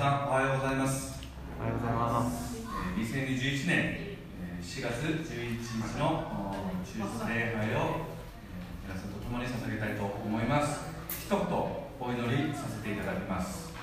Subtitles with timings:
[0.00, 1.20] さんおはようございます。
[1.60, 2.56] おはようございます。
[2.64, 10.88] えー2021年えー4月11日のお中日礼拝をえー皆さんと共に捧げたいと思います。
[11.12, 13.74] 一言お祈りさせていただきます。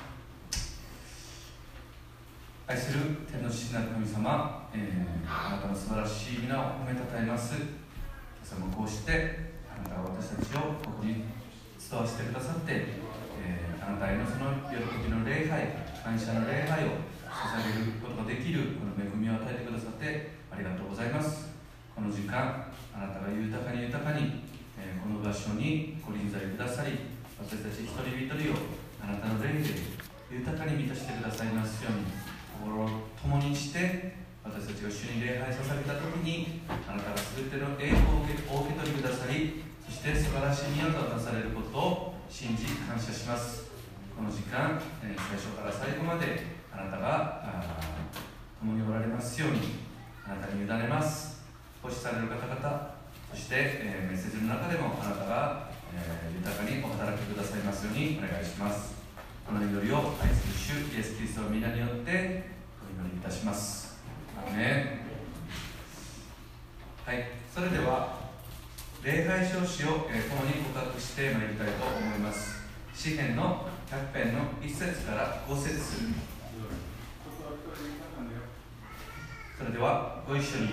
[2.66, 7.54] 愛する天の父なる神様、えーあなたの素晴らしい皆を褒めたたえます。
[7.54, 7.62] 今
[8.42, 11.26] 朝もこうしてあなたが私たちをここに
[11.78, 21.52] 伝わしてくださって、えーあなたへのその喜びの礼拝感謝の礼拝を捧げることができるこの恵みを与えてくださってありがとうございます。
[21.96, 24.46] この時間あなたが豊かに豊かに、
[24.78, 28.58] えーこの場所にご臨在くださり私たち一人一人を
[29.02, 29.70] あなたの霊で
[30.30, 32.06] 豊かに満たしてくださいますように
[32.62, 43.67] 心を共にして私たちが主に礼拝捧げた時にあなたが全ての栄光を受けお受け取りくださりそして素晴らしい宮となされることを信じ感謝します。
[44.18, 47.80] この時間、えー最初から最後まであなたがあ
[48.60, 49.60] 共におられますように
[50.26, 51.46] あなたに委ねます。
[51.82, 52.98] 保守される方々
[53.32, 58.96] そして、えーメッセージの中でもあなたが、えー豊かにお働きくださいますようにお願いします。
[59.46, 62.10] この祈りを愛する主イエス・キリストの皆によって
[62.82, 64.02] お祈りいたします。
[64.36, 65.06] アメ
[67.06, 67.10] ン。
[67.10, 67.30] はい。
[67.54, 68.18] それでは
[69.04, 72.58] 礼拝証子を、えー共に告白してまいりたいと思います。
[72.94, 75.80] 詩篇の100編の1節から5節
[79.58, 80.70] それではご一緒に。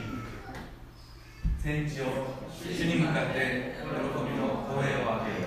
[1.62, 2.06] 天地を
[2.50, 5.46] 主に向かって喜びの声を上げよ。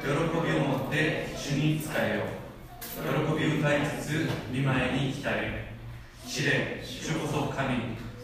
[0.00, 0.06] 喜
[0.46, 2.22] びを持って主に仕えよ。
[3.02, 5.74] う喜びを歌いつつ見舞いに来たれ
[6.24, 7.74] 知れ主こそ神。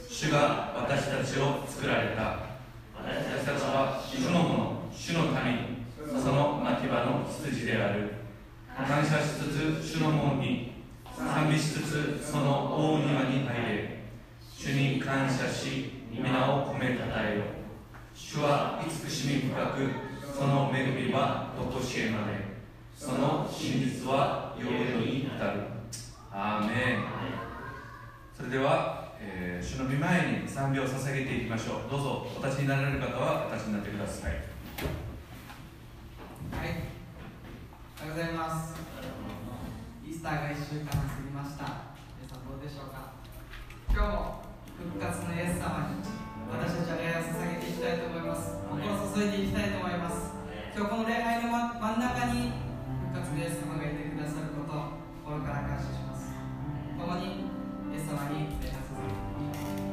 [0.09, 2.39] 主が私たちを作られた。
[2.95, 5.81] 私たちは主のもの主の民。
[6.23, 8.20] その牧場の羊である。
[8.77, 10.73] 感謝しつつ主の門に
[11.17, 14.05] 賛美しつつその大庭に入れ
[14.53, 17.45] 主に感謝し皆を褒めたたえよ。
[18.15, 19.91] 主は慈しみ深く
[20.37, 22.33] その恵みはとこしえまで
[22.97, 25.61] その真実は永遠に至る。
[26.33, 27.05] アーメン。
[28.37, 31.91] それでは、えー主の御前に賛美を捧げていきましょう。
[31.91, 34.33] どうぞお立ちになられる方はお立ちになってください、
[36.53, 36.71] おはよ
[38.11, 38.75] うございます。
[40.03, 41.95] イースターが1週間過ぎました。
[42.19, 43.15] 皆さんどうでしょうか？
[43.87, 44.43] 今日も
[44.83, 46.03] 復活のイエス様に
[46.51, 48.59] 私たちは礼拝を捧げていきたいと思います。
[48.67, 50.35] 心を注いでいきたいと思います。
[50.75, 52.51] 今日この礼拝の真真ん中に
[53.15, 56.35] 復活のイエス様がいてくださることを心から感謝します。
[56.99, 57.47] 共に
[57.95, 59.87] イエス様に礼拝を捧げていきます。「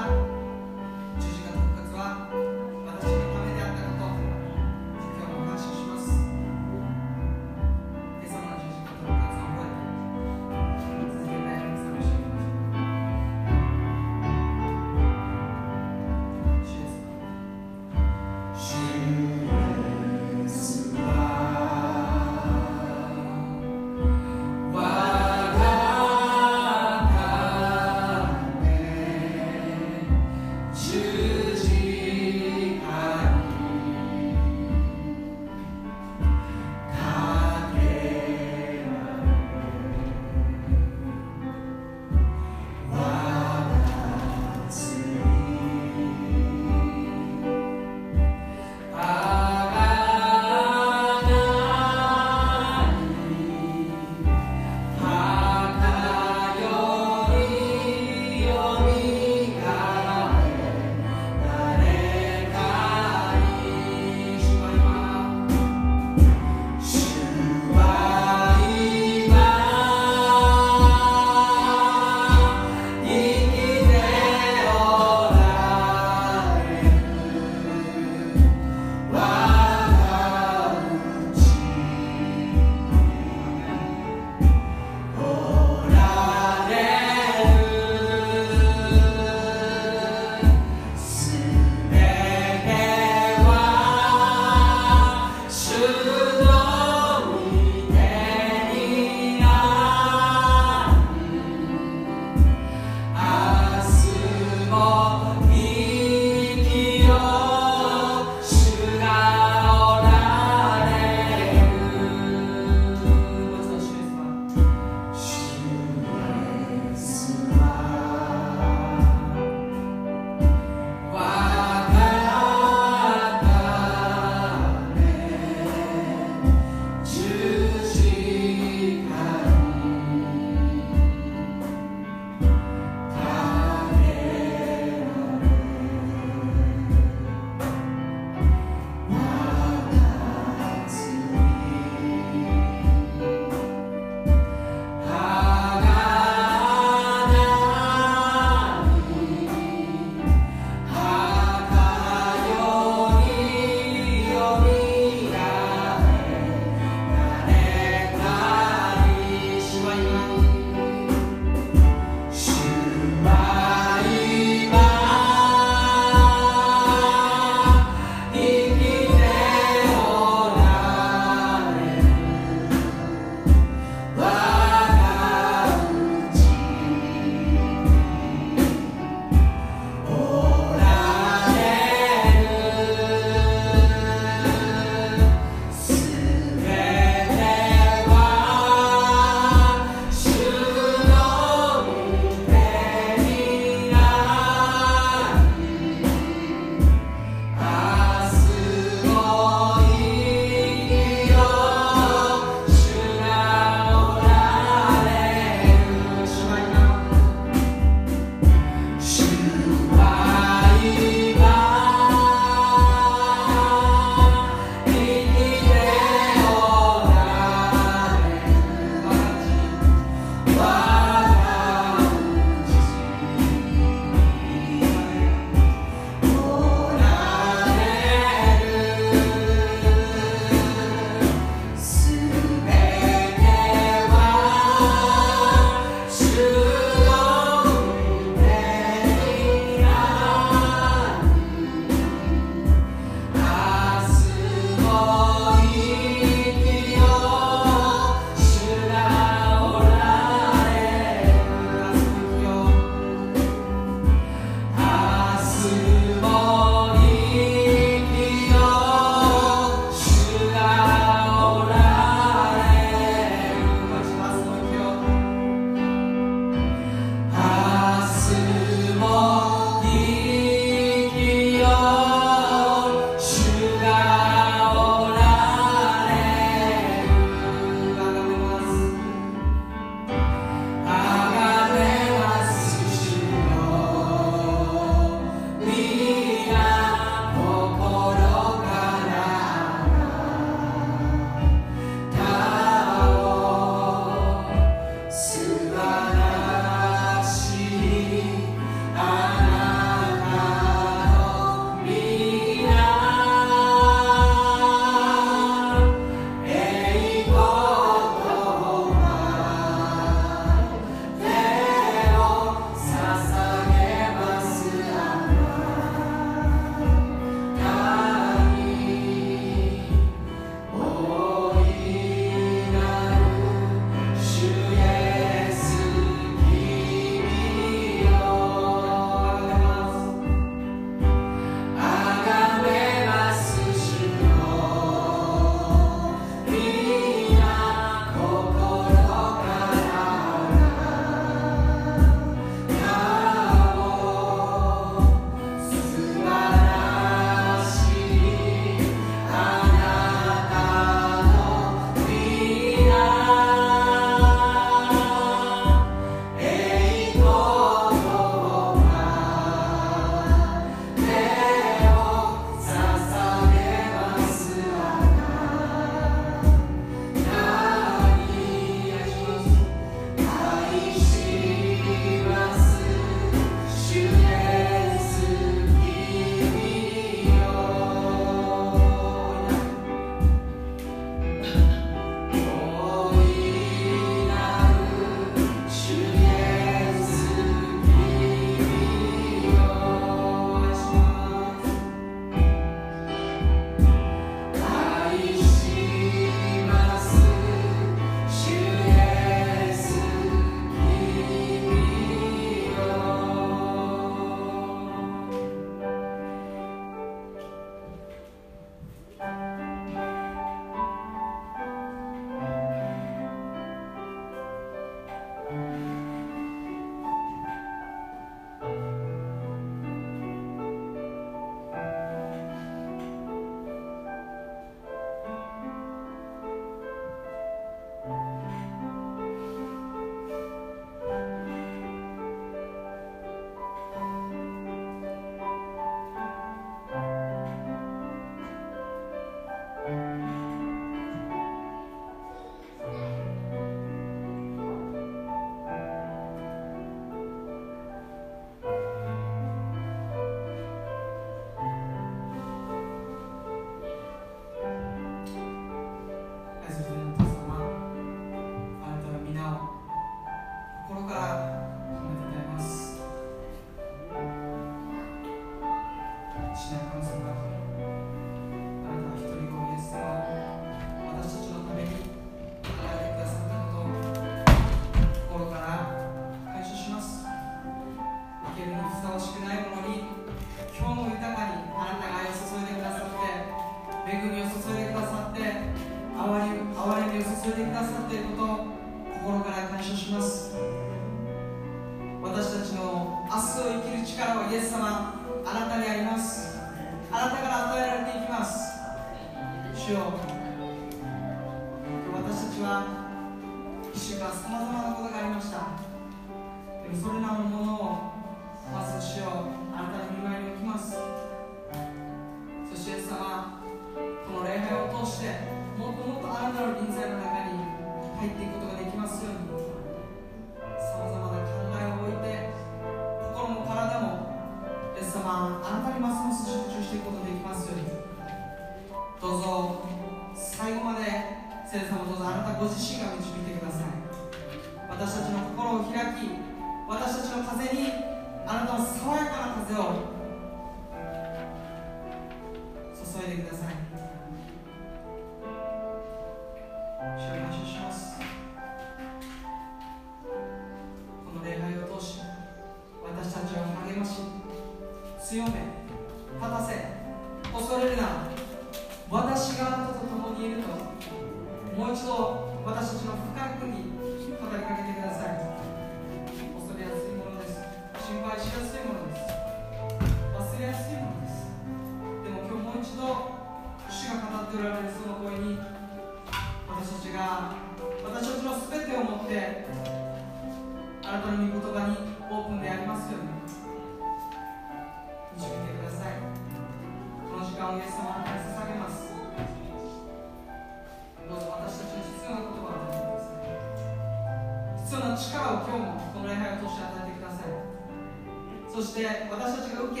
[598.80, 600.00] そして私たちが受け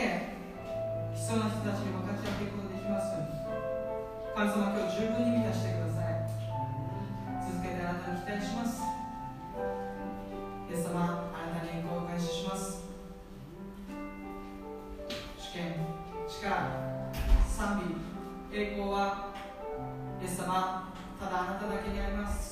[1.12, 3.36] 必要な人たちに分かち合っていくことができますように。
[4.32, 6.24] 神様今日十分に満たしてください。
[7.44, 8.80] 続けてあなたに期待します。
[10.64, 12.88] イエス様あなたに栄光を開始します。
[15.36, 15.76] 主権
[16.24, 16.40] 力
[17.52, 19.28] 賛美栄光は
[20.22, 20.88] イエス様
[21.20, 22.49] ただあなただけにあります。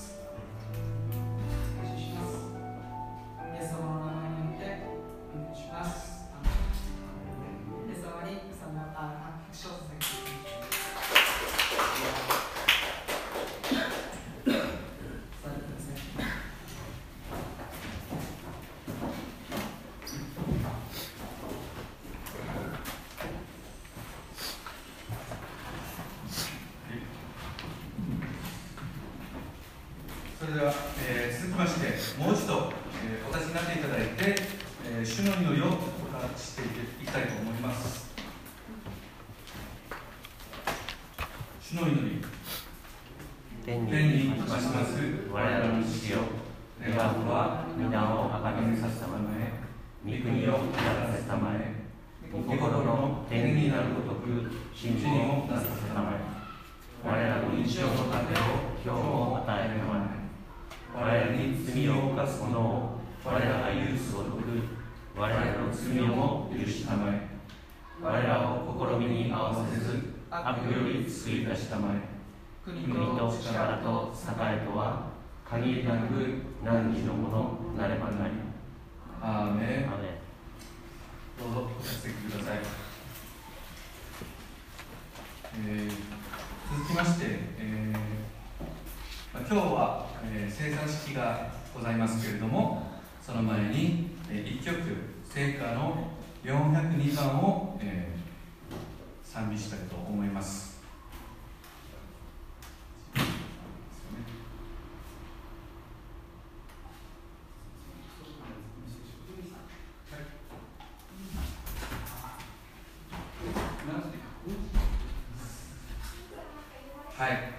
[117.18, 117.52] はい。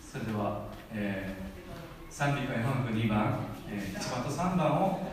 [0.00, 5.07] それでは、えー、賛美歌4番2番、えー、1番と3番を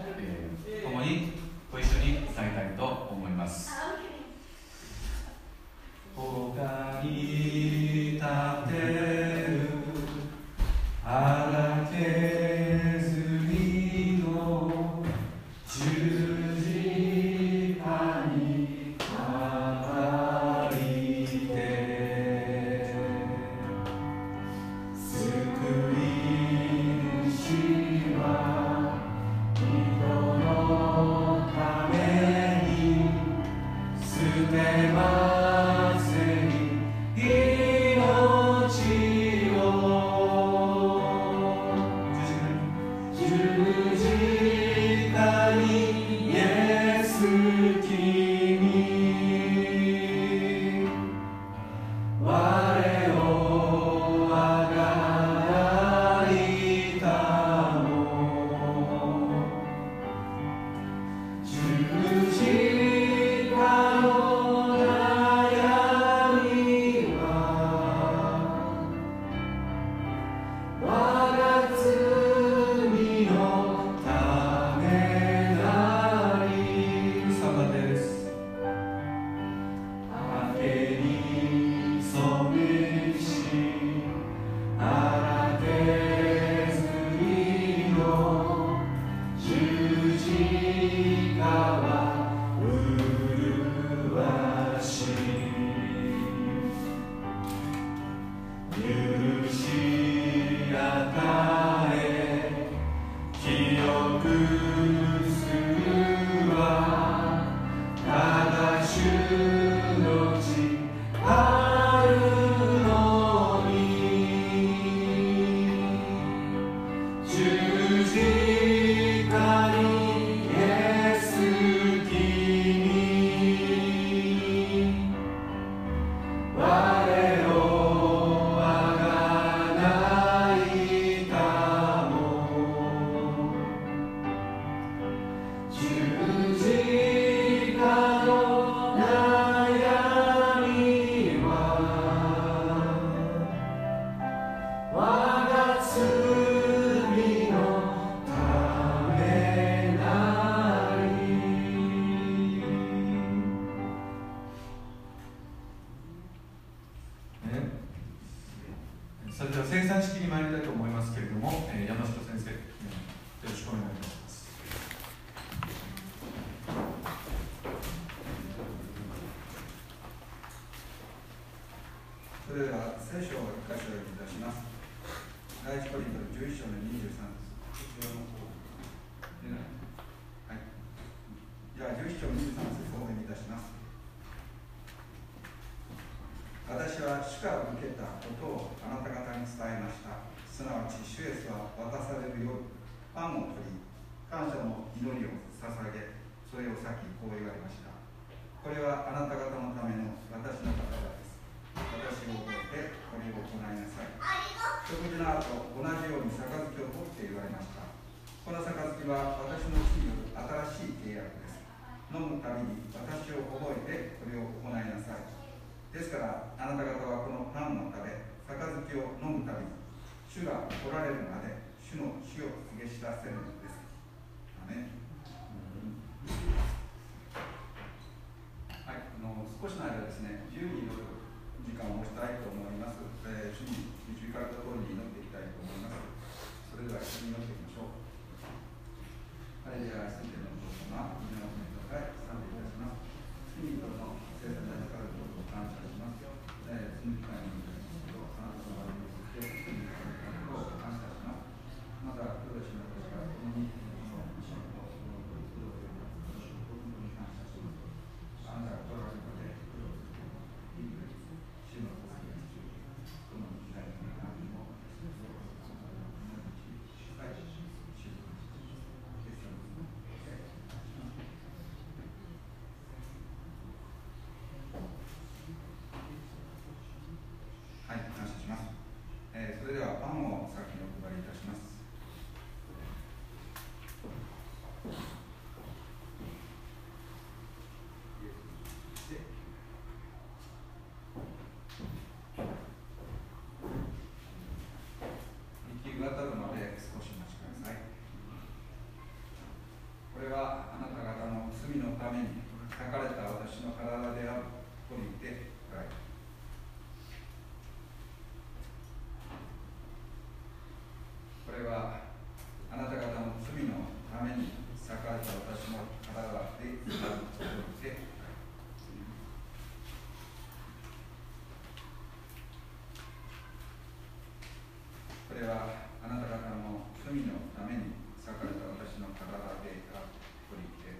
[325.45, 325.69] れは
[326.03, 329.29] あなた方の罪のために裂かれた私の体
[329.61, 330.09] でが
[330.49, 330.97] 取り入れ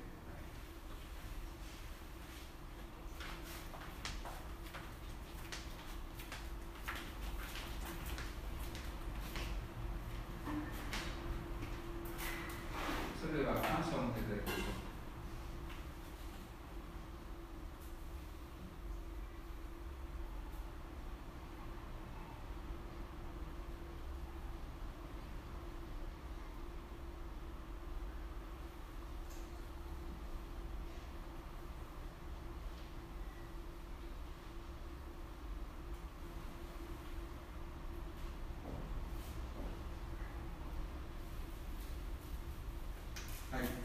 [13.18, 14.75] それでは感謝を向って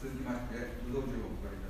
[0.00, 1.69] 続きまして、武道場をお伺いいたし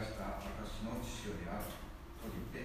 [0.00, 2.64] した私の父よりあると言っ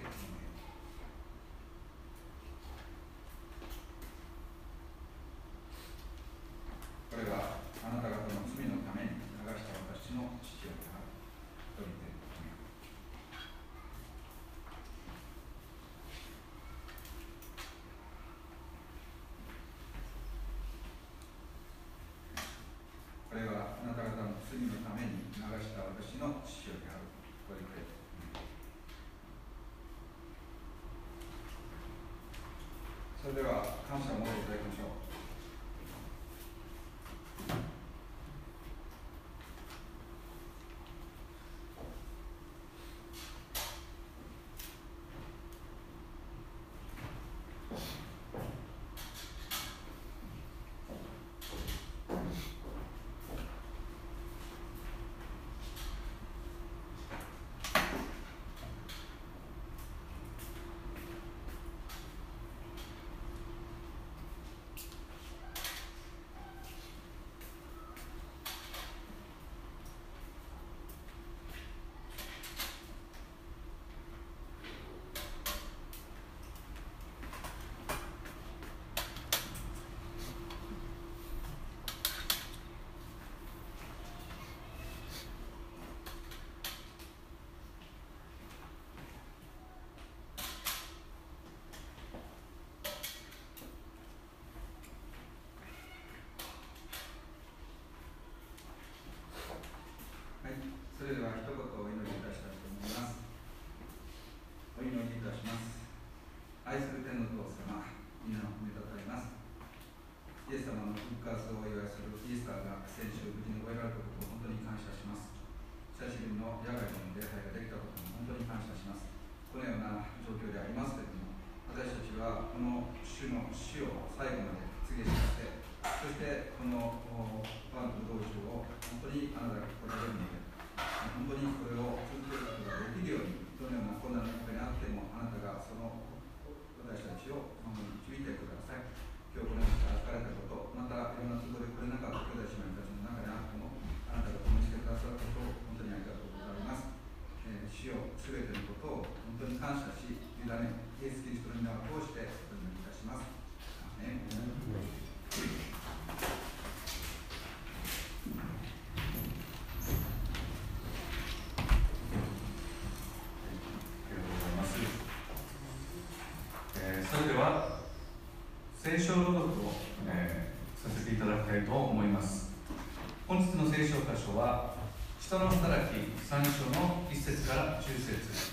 [175.30, 175.94] 人の働き
[176.28, 178.50] 3章の1節から10節。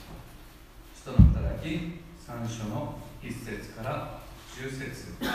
[0.94, 1.66] 人の働き
[2.22, 4.20] 3章の1節から
[4.56, 5.16] 10節。
[5.24, 5.26] え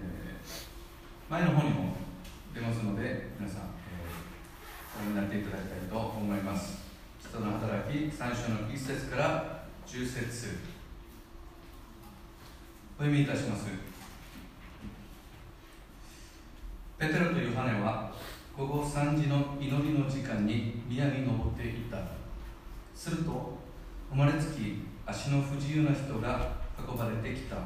[0.00, 1.92] ー前の方にも
[2.54, 6.78] 出ますので、皆さん、えーご覧になっていただきたいと思います。
[7.20, 10.56] 人の働き3章の1節から10節。
[12.98, 13.66] お読みいたします
[16.98, 18.14] ペテロとヨハネは
[18.56, 21.98] 午後3時の祈りの時間に宮に登っていった
[22.94, 23.58] すると
[24.10, 27.56] 生まれつき足の不自由な人が運ばれてきた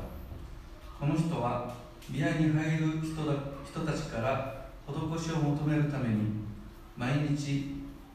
[0.99, 1.75] この人は
[2.09, 6.23] 宮に入る人だ人たちから施しを求めるために
[6.97, 7.75] 毎日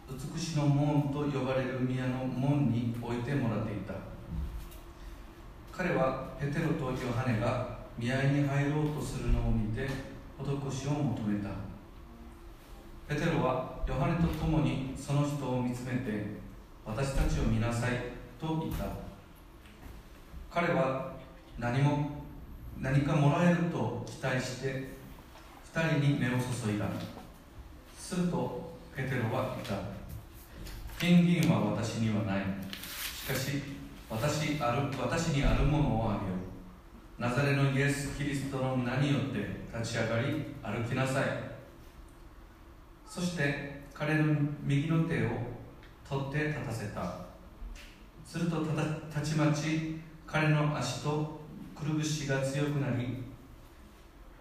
[0.09, 3.93] 美しの門と呼ばれる宮の門に置いてもらっていた
[5.71, 9.87] 彼はペテロとヨハネが宮に入ろうとするのを見て
[10.39, 11.73] 施しを求めた
[13.07, 16.37] ペテロはヨハネと共にその人を見つめて
[16.85, 17.91] 私たちを見なさい
[18.39, 18.85] と言った
[20.49, 21.13] 彼は
[21.59, 22.23] 何も
[22.79, 24.93] 何かもらえると期待して
[25.75, 26.85] 二人に目を注いだ
[27.97, 29.93] するとペテロは言った。
[30.99, 32.43] 金銀は私にはない。
[32.81, 33.61] しかし
[34.09, 36.33] 私ある私にあるものをあげよ
[37.17, 37.21] う。
[37.21, 39.37] ナザレのイエス・キリストの名によって
[39.75, 41.25] 立ち上がり歩きなさい。
[43.07, 45.29] そして彼の右の手を
[46.07, 47.15] 取って立たせた。
[48.25, 51.41] するとたたたちまち彼の足と
[51.75, 53.23] くるぶしが強くなり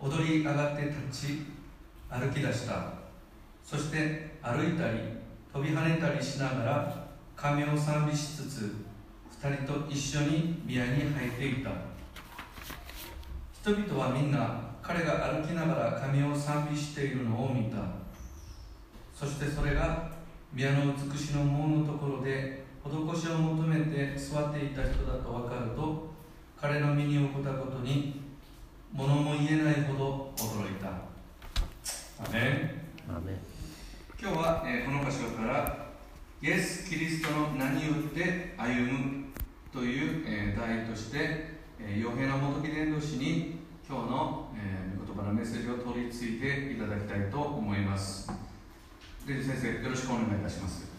[0.00, 1.61] 踊り上がって立ち
[2.12, 2.92] 歩き出した。
[3.64, 4.98] そして歩いたり
[5.50, 8.74] 飛び跳ねたりしながら神を賛美しつつ
[9.42, 11.70] 二人と一緒に宮に入っていた。
[13.62, 17.78] 人々はみんな彼が歩きながら神を賛美しているのを見た。
[19.14, 20.10] そしてそれが
[20.52, 26.12] 宮の美しの門のところで施しを求めて座っていた人だと分かると
[26.60, 28.20] 彼の身に起こったことに
[28.92, 31.11] 物も言えないほど驚いた。
[34.20, 35.92] 今日は、えーこの箇所から
[36.40, 39.24] イエス・キリストの名によって歩む
[39.72, 41.18] という、えー題として、
[41.80, 43.58] えー、余計な元木伝道師に
[43.88, 48.30] 今日の、えー、御言葉のメッセージを取り付いていただきたいと思います。
[49.26, 50.91] デジ先生よろしくお願いいたします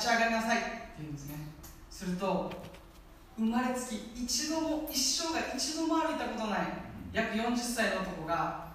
[0.00, 1.36] 立ち上がりなさいって言うんですね。
[1.90, 2.50] すると
[3.36, 6.60] 生まれつき一度も一生が一度も歩いたことない
[7.12, 8.68] 約40歳の男が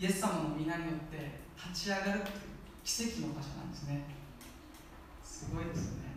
[0.00, 2.22] イエス様の皆によって立ち上がるという
[2.82, 4.02] 奇跡の場所なんですね。
[5.22, 6.16] すごいですよね。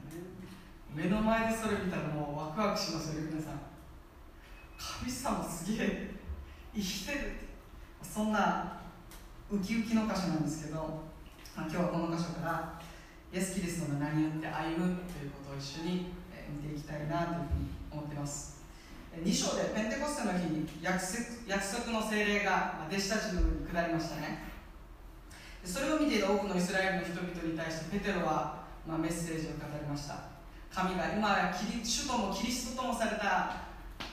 [0.91, 3.61] 目の前でそれ見たらもうワクワクしますよね皆さん。
[4.75, 6.11] 神様すげえ
[6.73, 7.19] 生きてる
[8.01, 8.82] そんな
[9.51, 10.80] ウキウキの箇所なんですけど
[11.55, 12.78] あ今日はこの箇所から
[13.32, 16.09] イエス・キリストの名によって歩むということを一緒に
[16.49, 18.65] 見ていきたいなというふうに思ってます。
[19.13, 24.49] 2章でペンテコステの日に約束の精霊が弟子たちの上に下りましたね。
[25.63, 30.39] それを見ている多くのイスラエルの人々に対してペテロは、まあ、メッセージを語りました。
[30.73, 33.69] 神が今やキリ主ともキリストともされた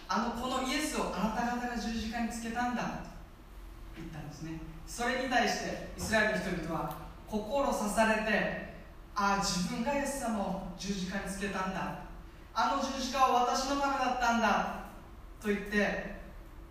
[0.09, 2.89] あのこのイエスをあなた方が十字架につけたんだと
[3.97, 4.61] 言ったんですね。
[4.87, 6.97] それに対してイスラエルの人々は
[7.27, 8.66] 心刺されて
[9.19, 12.01] ああ自分がイエス様を十字架につけたんだ。
[12.55, 14.85] あの十字架は私のためだったんだ
[15.41, 16.17] と言って、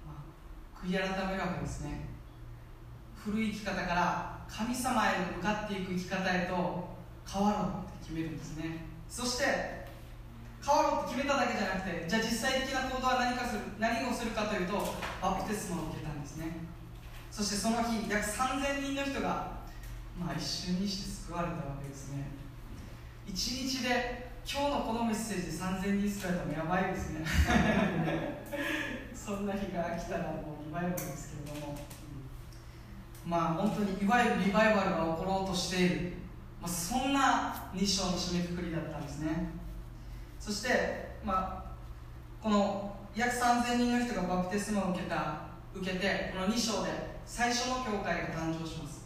[0.05, 2.09] まあ悔い改めるわけですね。
[3.15, 6.95] 古い生き方から神様へ向かっていく生き方へと
[7.27, 8.85] 変わろうって決めるんですね。
[9.09, 9.87] そして
[10.63, 16.61] 変わろうって決めただけじゃなくてじゃあ実際的な行動は何かする何をするかというとバプテスマを受けたんですね。
[17.31, 19.54] そしてその日約3000人の人が、
[20.19, 22.27] まあ、一瞬にして救われたわけですね。
[23.27, 27.25] 一日で今日のこのメッセージで3000人救われたのやばいですね。
[29.13, 31.75] そんな日が来たらもう2倍もですけれども、
[33.25, 36.13] まあ本当にいわゆるリバイバルが起ころうとしている、
[36.61, 39.49] まあ、そんな2章の締めくくりだったんですね。
[40.39, 41.71] そして、まあ、
[42.41, 45.41] この約3000人の人がバプテスマを受けた
[45.73, 46.91] 受けてこの2章で
[47.25, 49.04] 最初の教会が誕生します。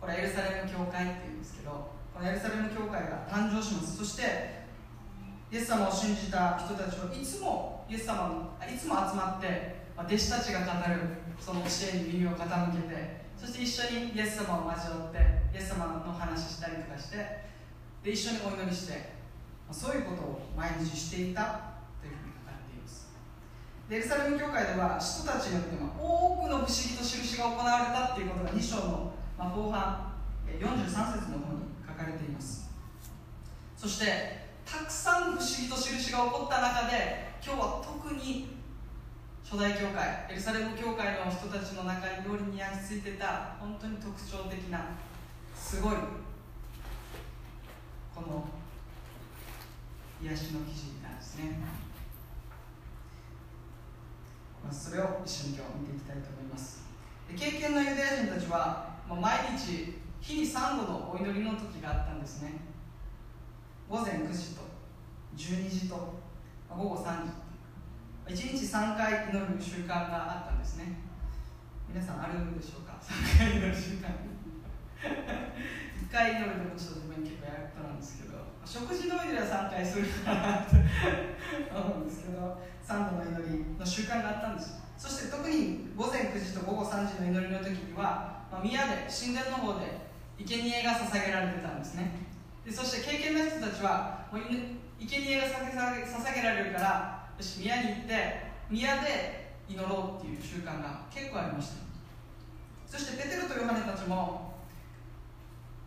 [0.00, 3.98] これエルサレム教会っていうんですけどこのエルサレム教会が誕生します。
[3.98, 4.64] そして
[5.52, 11.00] イエス様を信じた人たちはいつもイエス様のいつも集まって、弟子たちが語る
[11.38, 15.18] その教えに耳を傾けてそして一緒にイエス様を交わって
[15.52, 17.16] イエス様の話したりとかして
[18.04, 19.12] で一緒にお祈りして、
[19.70, 23.10] そういうことを毎日していたというふうに書かれています。
[23.90, 29.09] エルサレム教会では使徒たちによってま多くの不思議と印が行われたっていうことが2章の
[29.40, 30.12] まあ後半
[30.44, 32.68] 43節の方に書かれています。
[33.74, 38.60] そしてたくさん不思議と印が起こった中で今日は特に
[39.42, 44.92] 初代教会エルサレム教会の人たちの中に料理に焼き付いてた本当に特徴的な
[45.56, 45.94] すごい
[48.14, 48.44] この
[50.22, 51.58] 癒しの記事なんですね、
[54.62, 56.84] まあ、それを一緒に今日見ていきたいと思います。
[57.36, 62.60] 経験のユダヤ人たちは、まあ、毎日日に3度のお祈りの時があったんですね。
[63.88, 64.62] 午前9時と
[65.36, 66.20] 12時と
[66.68, 67.26] 午後3
[68.28, 71.00] 時1日3回祈る習慣があったんですね。
[71.92, 74.14] 皆さんあるんでしょうか？3回祈る習慣。
[75.02, 78.38] 1回祈るでもちょっと自分結構やったんですけど。
[78.64, 80.76] 食事の上では3回するかなと
[81.74, 82.62] 思うんですけど。
[82.86, 84.76] 3度の祈りの習慣があったんですよ。
[85.00, 89.96] そして特に午前9時と午後3時の祈りの時には、まあ、宮で神殿の方で
[90.36, 92.20] 生贄が捧げられてたんですね。
[92.66, 101.74] でそして経験の人たちはもう生贄が捧げ捧げられるからよし宮に行って宮で祈ろうっていう習慣が結構ありました。
[102.86, 104.52] そしてペテロとヨハネたちも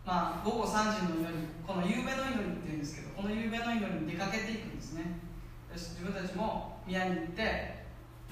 [0.04, 5.22] まあ午後3時の祈りこの夕べの祈りっていうんですけどこの夕べの祈りに出かけていくんですね。
[5.70, 7.73] よし自分たちも宮に行って、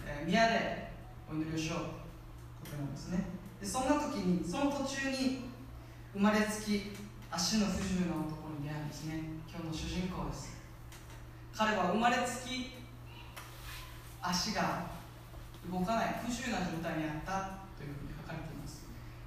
[0.07, 0.93] え宮で
[1.31, 3.25] お祈りをしようということなんですね。
[3.61, 5.45] でそんな時にその途中に
[6.15, 6.93] 生まれつき
[7.31, 9.23] 足の不自由な男に出会うんですね。
[9.49, 10.57] 今日の主人公です。
[11.55, 12.73] 彼は生まれつき
[14.21, 14.87] 足が
[15.71, 18.85] 動かない不自由な状態にあったというふうに書かれています。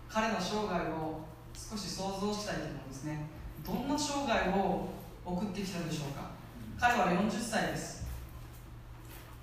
[0.09, 3.25] 彼の生涯を少し想像したいと思うんですね。
[3.65, 4.89] どんな生涯を
[5.25, 6.31] 送ってきたでしょうか。
[6.77, 7.94] 彼は40歳です。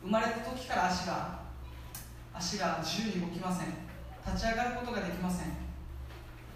[0.02, 1.40] 生まれた時から足が
[2.34, 3.68] 足が自由に動きません。
[4.26, 5.52] 立ち上がることができません。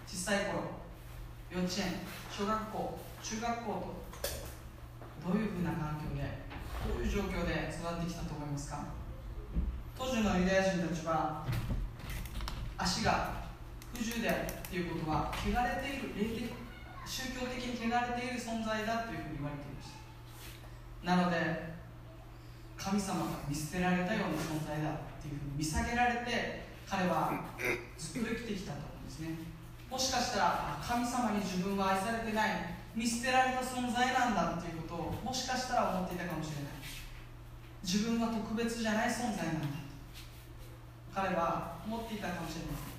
[0.07, 0.77] 小さい頃
[1.51, 6.47] 幼稚園小学校中学校とどういうふうな環境で
[6.87, 8.83] どういう状況で育ってきたと思いますか？
[9.97, 11.45] 当時のユダヤ人たちは
[12.77, 13.47] 足が
[13.93, 16.53] 不自由であるということは汚れている霊的
[17.05, 19.89] 宗教的に汚れている存在だというふうに言われていまし
[21.03, 21.15] た。
[21.15, 21.76] なので
[22.77, 27.33] 神様が見捨てられたような存在だっていうふうに見下げられて彼は
[27.97, 29.35] ずっと生きてきたと思うんですね。
[29.89, 32.51] もしかしたら神様に自分は愛されてない
[32.95, 36.73] 見捨てられた存在なんだっていうことをもしかしたら思っていたかもしれない。
[37.83, 39.67] 自分は特別じゃない存在なんだ。
[39.67, 39.87] と
[41.13, 42.97] 彼は思っていたかもしれません。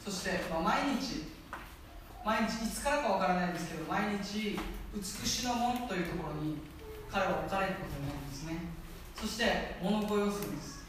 [0.00, 1.28] そして、まあ、毎日
[2.24, 4.58] 毎日いつからかわからないんですけど毎日
[4.94, 6.56] 美しの門というところに
[7.10, 8.70] 彼は置かれることになるんですね。
[9.14, 10.84] そして物乞いをするんです。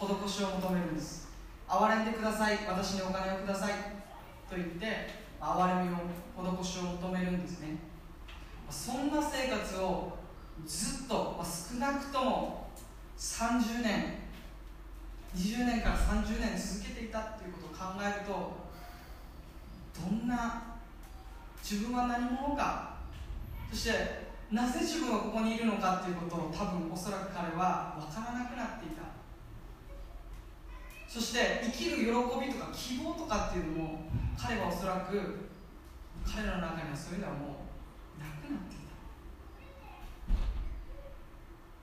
[0.00, 1.28] 施しを求めるんです。
[1.68, 2.58] 憐れんでください。
[2.66, 3.72] 私にお金をください。
[4.48, 4.86] と言って
[5.40, 7.76] 憐れみを施しを求めるんですね。
[8.70, 10.16] そんな生活を
[10.66, 12.70] ずっと、少なくとも
[13.18, 14.20] 30年
[15.34, 18.56] 20年から30年続けていたっていうことを考えると
[20.00, 20.62] どんな
[21.62, 22.96] 自分は何者か。
[23.70, 29.02] そしてなぜ自分はここにいるのかっていうことを多分おそらく彼は分からなくなっていた。
[31.06, 32.12] そして生きる喜び
[32.52, 35.50] とか希望とかっていうのも彼はおそらく
[36.26, 37.38] 彼らの中にはそういうのはも
[38.18, 38.78] うなくなってい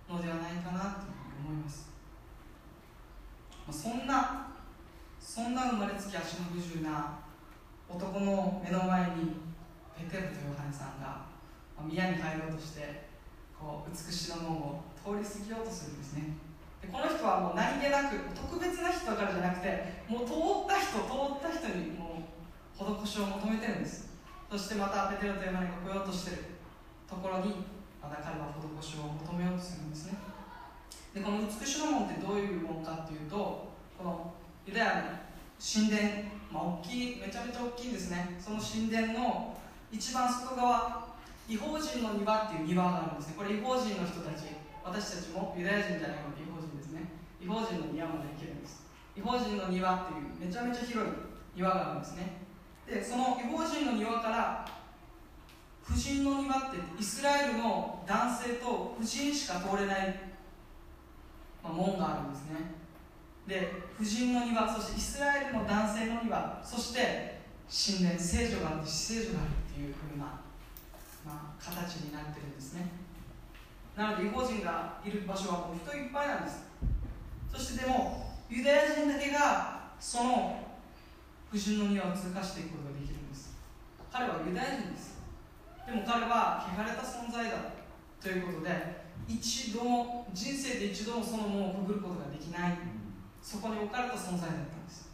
[0.07, 0.13] た。
[0.13, 1.07] のではないかなと
[1.43, 1.89] 思います、
[3.69, 4.47] そんな
[5.19, 7.19] そんな生まれつき足の不自由な
[7.89, 9.35] 男の目の前に
[9.97, 11.36] ペテロとヨハネさんが
[11.85, 13.05] 宮に入ろうとして
[13.53, 16.37] こう美しの門を通り過ぎようとするんですね。
[16.81, 24.13] でこの人はもう何気なく特別な人からじゃなくてもう通った人通った人にもう施しを求めてるんです。
[24.49, 26.57] そしてまたペテロとヨハネが来ようとしてる。
[27.07, 27.63] ところに
[28.01, 28.51] また彼は
[28.81, 30.17] 施しを求めようとするんですね。
[31.15, 34.33] でこの美しの門ってどういうものかっていうとこの
[34.65, 36.03] ユダヤの神殿、
[36.51, 38.37] まあ、大きいめちゃめちゃ大きいんですね。
[38.39, 39.57] その神殿の
[39.91, 41.06] 一番外側
[41.47, 43.35] 違法人の庭っていう庭があるんですね。
[43.37, 44.51] これ違法人の人たち
[44.83, 47.07] 私たちもユダヤ人じゃないので違法人ですね。
[47.41, 48.83] 違法人の庭まで行けるんです。
[49.15, 51.11] 違法人の庭っていうめちゃめちゃ広い
[51.55, 52.43] 庭があるんですね。
[52.85, 54.67] でその違法人の庭から
[55.83, 60.19] 婦人の庭ってイスラエルの男性と婦人しか通れない、
[61.63, 62.75] まあ、門があるんですね。
[63.47, 70.36] で婦人の庭そしてイスラエルの男性の庭そして神殿聖女があって死聖女があるっていうふうな、
[71.67, 72.87] 形になってるんですね。
[73.95, 76.63] なので違法人がいる場所はもう人いっぱいなんです。
[77.51, 80.63] そしてでもユダヤ人だけがその
[81.51, 83.57] 婦人の庭を通過していくことができるんです。
[84.11, 85.17] 彼はユダヤ人です。
[85.85, 87.57] でも彼は汚れた存在だ
[88.21, 92.77] ということで一度も人生で一度もその門をくぐることができない。
[93.41, 95.09] そこに置かれた存在だったんです。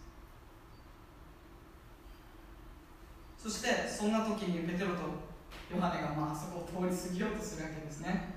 [3.38, 5.33] そしてそんな時にペテロと
[5.72, 8.36] ヨハネがまあそこを通り過ぎようとするわけですね。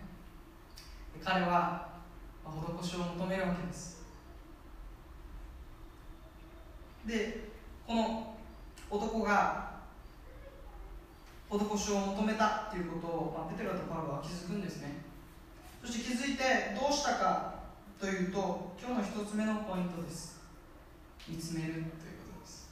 [1.23, 1.89] 彼は
[2.45, 4.05] 施しを求めるわけです。
[7.07, 7.49] で
[7.87, 8.37] この
[8.91, 9.77] 男が
[11.51, 15.03] 施しを求めたっていうことを、まあ、ペテロとパウロは気づくんですね。
[15.85, 17.55] そして気づいてどうしたか
[18.01, 20.41] というと今日の一つ目のポイントです。
[21.29, 21.91] 見つめるというこ
[22.39, 22.71] とです。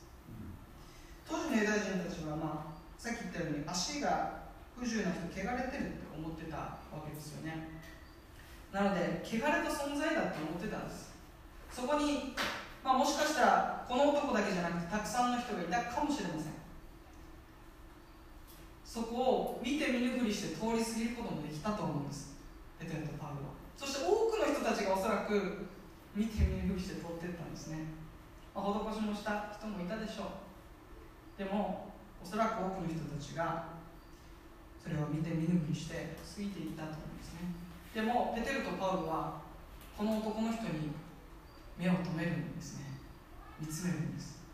[1.29, 4.44] 当時のユダヤ人たちは、まあ、さっき言ったように足が
[4.85, 7.73] 不自由な人汚れてるって思ってたわけですよね。
[8.69, 11.17] なので汚れた存在だって思ってたんです。
[11.73, 12.37] そこに、
[12.85, 16.53] まあ、もしかしたらこの男だけじゃなくてたくさんの人がいたかもしれません。
[18.85, 22.37] そこを見て見ぬふりして通り過ぎることもできたと思うんです。
[22.79, 23.57] ペテロとパウロは。
[23.81, 25.65] そして多くの人たちがおそらく
[26.13, 27.89] 見て見ぬふりして通っていったんですね、
[28.55, 30.45] まあ、施しもした人もいたでしょ
[31.41, 31.41] う。
[31.41, 31.89] でも
[32.21, 33.73] おそらく多くの人たちが
[34.85, 37.57] それを見て見ぬふりして過ぎていったと思うんですね。
[37.95, 39.41] でもペテルとパウロは
[39.97, 40.93] この男の人に
[41.79, 43.01] 目を留めるんですね。
[43.59, 44.45] 見つめるんです。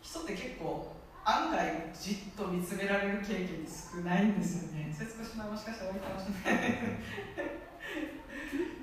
[0.00, 4.88] 人って結構案外じっと見つめられる経験少ないんですよね。
[4.88, 6.80] 節子姉妹もしかしたら多いかもしれない。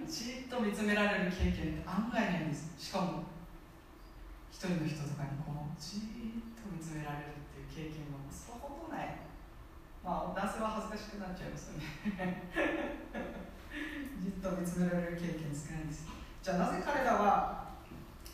[0.06, 2.70] じっと見つめられる経験って案外ないんです。
[2.78, 3.24] しかも
[4.52, 9.23] 一人の人とかにこうじっと見つめられるっていう経験はそほどない。
[10.04, 12.44] まあ男性は恥ずかしくなっちゃいますよね。
[14.22, 16.06] じっと見つめられる経験少ないです。
[16.42, 17.70] じゃあなぜ彼らは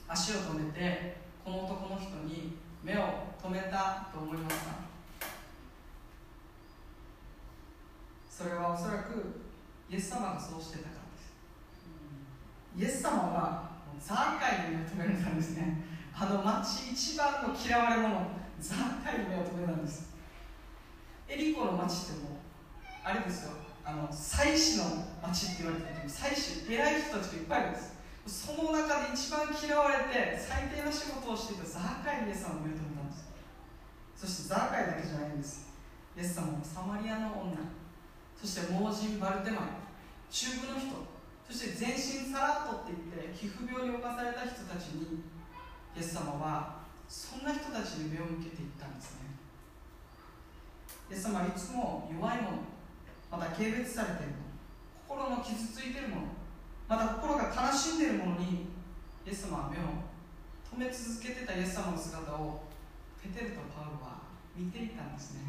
[0.07, 4.73] 足を止めてこの男の人に目を止めたと思いますか？
[8.29, 9.41] それはおそらく
[9.89, 11.33] イエス様がそうしてたからです。
[12.75, 15.83] イエス様はザーカイに目を止められたんですね。
[16.15, 18.27] あの町一番の嫌われ者
[18.59, 20.08] ザーカイに目を止めたんです。
[21.29, 22.41] エリコの町ってもう
[23.05, 23.51] あれですよ。
[23.85, 27.93] あの祭司の町って言われてて祭司偉い人たちがいっぱいいるんです。
[28.25, 33.29] その中で一番嫌われて最低な仕事をしていたザーカイにイエス様を目を止めたんです。
[34.17, 35.69] そしてザーカイだけじゃないんです。
[36.17, 37.57] イエス様はサマリアの女。
[38.33, 39.69] そして盲人バルテマイ
[40.29, 40.93] 中部の人。
[41.45, 45.25] そして全身サラッとって言って皮膚病に侵された人たちに
[45.97, 49.17] イエス様はそんな人たちに目を向けていったんです
[51.09, 52.57] イエス様はいつも弱いもの
[53.31, 56.21] また軽蔑されているもの心の傷ついているもの
[56.87, 58.69] また心が悲しんでいるものに
[59.25, 60.09] イエス様は目を
[60.69, 62.61] 止め続けてたイエス様の姿を
[63.21, 64.21] ペテルとパウロは
[64.55, 65.41] 見ていたんですね。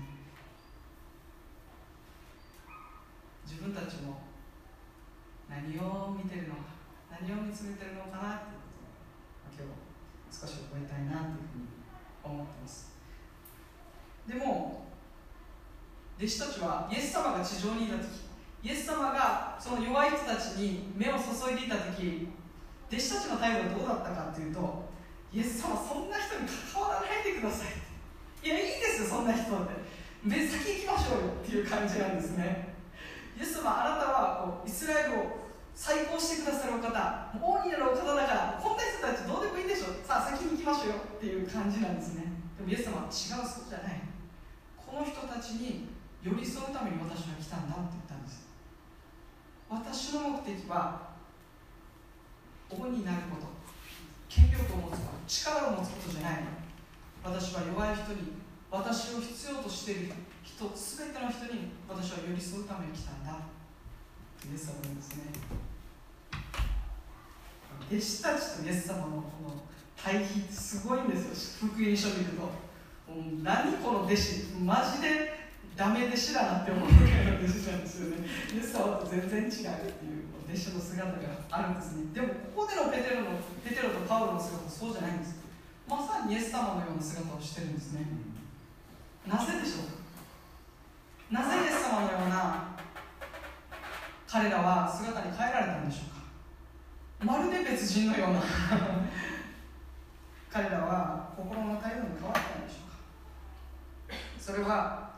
[3.47, 4.23] 自分たちも
[5.49, 6.79] 何を見てるのか
[7.11, 8.63] 何を見つめてるのかなっていう
[9.51, 9.75] ことを今
[10.31, 11.69] 日少し覚えたいなというふうに
[12.23, 12.93] 思ってます。
[14.29, 14.90] でも
[16.21, 18.29] 弟子たちはイエス様が地上にいた時
[18.63, 22.29] イエス様がその弱い人たちに目を注いでいた時
[22.93, 24.85] 弟子たちの態度はどうだったかというと
[25.33, 27.73] イエス様そんな人に関わらないでください。
[28.45, 29.81] いやいいですよそんな人って。
[30.27, 32.75] 別先行きましょうよっていう感じなんですね。
[33.39, 42.29] イエス様あなたはこうイスラエルを再興してくださるお方大いなるお方だからこんな人たちどうでもいいでしょさあ先に行きましょうよっていう感じなんですね。
[42.59, 44.03] でもイエス様は違うそうじゃない。
[44.77, 45.89] この人たちに
[46.23, 48.49] 寄り添うために私は来たんだって言ったんです。
[49.69, 51.11] 私の目的は
[52.69, 53.47] 王になること。
[54.29, 55.27] 権力を持つこと。
[55.27, 56.41] 力を持つことじゃない
[57.23, 58.33] 私は弱い人に
[58.71, 60.13] 私を必要としている
[60.43, 63.39] 人全ての人に私は寄り添うために来たんだ。
[64.51, 65.25] イエス様なんですね。
[67.91, 69.13] 弟子たちとイエス様のこ
[69.43, 69.63] の
[69.97, 71.69] 対比すごいんですよ。
[71.69, 72.71] 福音書見ると。
[73.43, 74.45] 何この弟子。
[74.63, 78.27] マジでダメ弟子だなって思うぐらいの弟子なんですよね。
[78.55, 81.19] イエス様と全然違うっていう弟子の姿が
[81.51, 82.13] あるんですね。
[82.13, 85.41] でもここでのペテロのペテロとパウロの姿はそうじゃないんです
[85.89, 88.05] まさにイエス様のような姿をしてるんですね。
[89.27, 91.35] なぜでしょう？
[91.35, 92.77] かなぜイエス様のような
[94.29, 96.03] 彼らは姿に変えられたんでしょ
[97.23, 97.33] うか？
[97.33, 98.43] まるで別人のような
[100.51, 102.97] 彼らは心の態度に変わったんでしょうか？
[104.39, 105.10] それは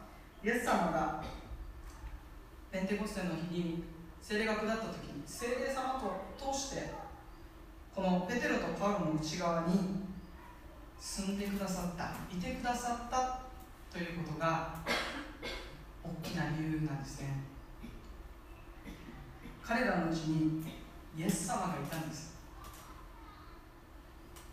[0.45, 1.23] イエス様が
[2.73, 3.85] ペンテコステの日に
[4.21, 6.91] 聖霊が下った時に聖霊様と通して
[7.95, 10.03] このペテロとパウロの内側に
[10.99, 13.41] 住んでくださったいてくださった
[13.93, 14.75] ということが
[16.03, 17.45] 大きな理由なんですね。
[19.63, 20.65] 彼らのうちに
[21.17, 22.33] イエス様がいたんです。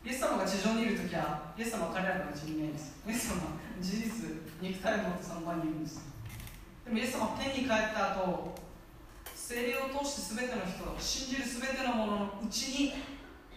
[0.05, 3.01] イエス様が地上にいる時はイエス様は彼らのうちにいないんです。
[3.07, 3.41] イエス様は
[3.81, 4.29] 事実
[4.61, 6.07] 肉体を持ってその場にいるんです。
[6.85, 8.55] でもイエス様は天に帰った後
[9.35, 12.93] 精霊を通して全ての人信じる全てのもののうちに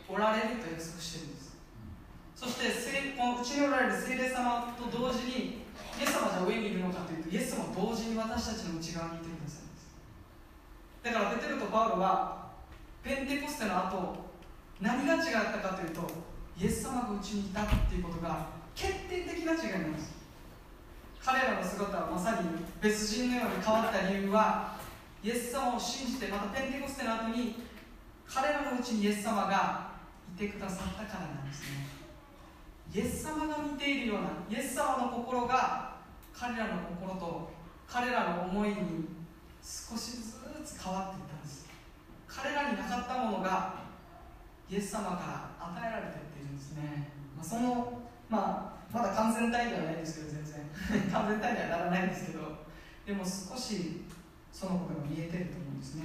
[0.08, 1.56] おられると約束してるんです。
[2.36, 5.62] そしてこのうちにおられる精霊様と同時に
[5.98, 9.94] イエス様じゃ上にいるのかというとイエス様同時に私たちの内側にいてくださるんです。
[11.02, 12.50] だからペテルとパウロは
[13.02, 14.16] ペンテコステの後
[14.80, 16.02] 何が違ったかというと
[16.58, 20.21] イエス様がうちにいたっていうことが決定的な違いなんです。
[21.24, 22.48] 彼らの姿はまさに
[22.80, 24.76] 別人のように変わった理由は
[25.22, 27.62] イエス様を信じてまたペンテコステの後に
[28.26, 29.92] 彼らのうちにイエス様が
[30.34, 31.86] いてくださったからなんですね。
[32.92, 35.96] イエス様が見ているようなイエス様の心が
[36.32, 37.50] 彼らの心と
[37.86, 38.74] 彼らの思いに
[39.62, 40.32] 少しず
[40.64, 41.68] つ変わっていったんです。
[42.26, 43.74] 彼らになかったものが
[44.68, 51.08] イエス様から与えられていっているんですね、ま、その、まあ、まだ完全体ではないですけど全然。
[51.12, 52.40] 完全体にはならないんですけど
[53.06, 54.04] でも少し
[54.52, 56.04] そのことが見えてると思うんですね。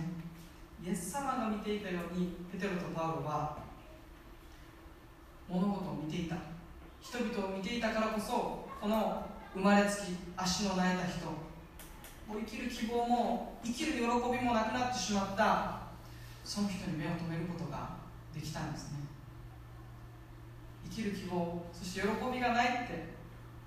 [0.83, 3.57] イエス様が見ていたようにペテロとパウロは
[5.49, 6.35] 物事を見ていた。
[7.01, 15.79] 人々を見ていたからこそこの生まれつき足の苗えた人もう生きる希望も生きる喜びもなくなってしまった
[16.43, 17.95] その人に目を留めることが
[18.35, 19.06] できたんですね。
[20.97, 23.05] 生きる希望そして喜びがないって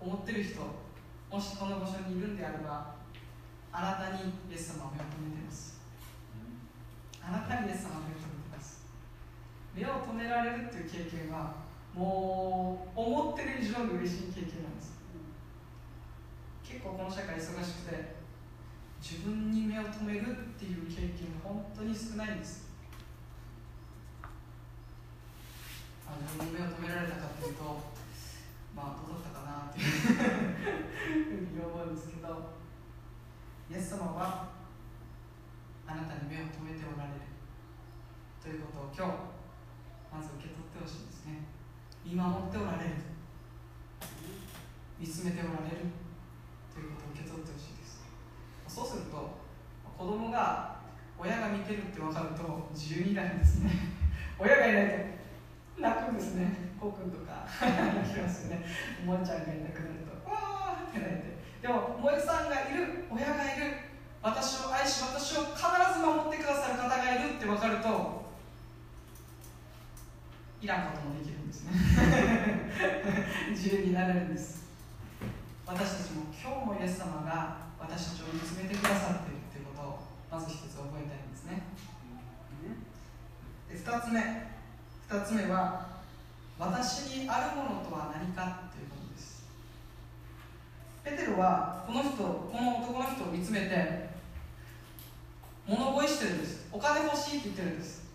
[0.01, 0.59] 思ってる人
[1.31, 2.97] もしこの場所にいるんであれば
[3.71, 5.79] あなたにイエス様を目を留めてます。
[7.23, 8.83] あなたにイエス様を目を留めてます。
[9.73, 11.55] 目を留められるっていう経験は
[11.95, 14.99] もう思ってる以上に嬉しい経験なんです。
[16.67, 18.17] 結構この社会忙しくて
[19.01, 22.70] 自分に目を留めるっていう経験本当に少ないんです。
[26.11, 27.63] あ自分に目を留められたかっていうと
[28.75, 29.87] まあどうだったかなっていう。
[31.11, 32.59] ふうに思うんですけど
[33.71, 34.51] イエス様は
[35.87, 37.31] あなたに目を留めておられる。
[38.43, 39.07] ということを今
[40.11, 41.47] 日まず受け取ってほしいですね。
[42.05, 42.95] 見守っておられる。
[44.99, 45.91] 見つめておられる。
[46.73, 48.03] ということを受け取ってほしいです。
[48.67, 49.39] そうすると
[49.99, 50.79] 子供が
[51.19, 53.71] 親が見てるって分かると自由になるんですね。
[54.39, 55.20] 親がいないと
[55.79, 56.75] 泣くんですね。
[56.81, 57.47] こうくんとか。
[57.61, 58.65] 泣きますね。
[59.05, 60.31] もんちゃんがいなくなると。
[60.31, 61.37] わーって泣いて。
[61.63, 63.05] でも萌えさんがいる。
[63.11, 63.91] 親がいる。
[64.23, 65.65] 私を愛し私を必
[65.97, 68.21] ず守ってくださる方がいるって分かると
[70.61, 71.73] いらんこともできるんですね。
[73.57, 74.69] 自由になれるんです。
[75.67, 79.99] 私たちも今日もイエス様が私たちを見つめてくださっているということを
[80.31, 81.63] まず一つ覚えたいんですね。
[83.71, 84.60] で2つ目。
[85.11, 85.89] 2つ目は
[86.57, 89.43] 私にあるものとは何かということです。
[91.03, 94.11] ペテロはこの人この男の人を見つめて
[95.67, 96.69] 物乞いしてるんです。
[96.71, 98.07] お金欲しいって言ってるんです。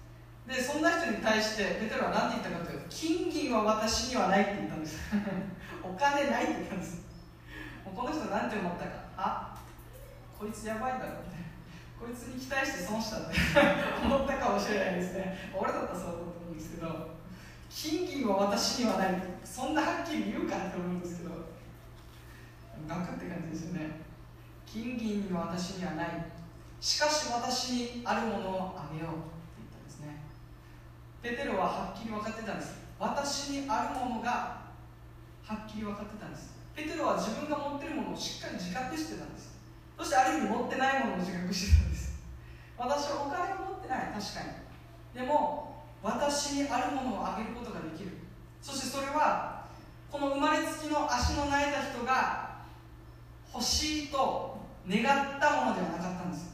[0.47, 4.95] でそんな人に対してペテロは何て言ったかというと金銀は私にはないって言ったんです。
[5.83, 7.03] お金ないって言ったんです。
[7.83, 8.91] この人何て思ったか。
[9.17, 9.57] あ
[10.39, 11.51] こいつやばいだろみたいな
[11.99, 13.35] こいつに期待して損したって
[13.99, 15.51] 思ったかもしれないですね。
[15.53, 17.15] 俺だったらそうだと思んですけど
[17.69, 19.21] 金銀は私にはない。
[19.43, 21.31] そんなはっきり言うかって思うんですけど
[22.87, 24.01] ガクって感じですよね。
[24.65, 26.07] 金銀は私にはない。
[26.79, 30.23] しかし私にあるものをあげようって言ったんですね。
[31.21, 32.75] ペテロははっきり分かってたんです。
[32.99, 34.61] 私にあるものが
[35.43, 36.55] はっきり分かってたんです。
[36.75, 39.55] ペテロは自分が持ってるものをしっかり自覚してたんです。
[39.97, 42.19] そしてある意味持ってないものを自覚してたんです。
[42.77, 44.13] 私はお金を持ってない。
[44.13, 44.43] 確か
[45.15, 45.21] に。
[45.21, 45.74] でも
[46.05, 48.11] 私にあるものをあげることができる。
[48.61, 49.65] そしてそれは
[50.11, 52.61] この生まれつきの足の泣いた人が
[53.51, 56.53] 欲しいと願ったものではなかったんです。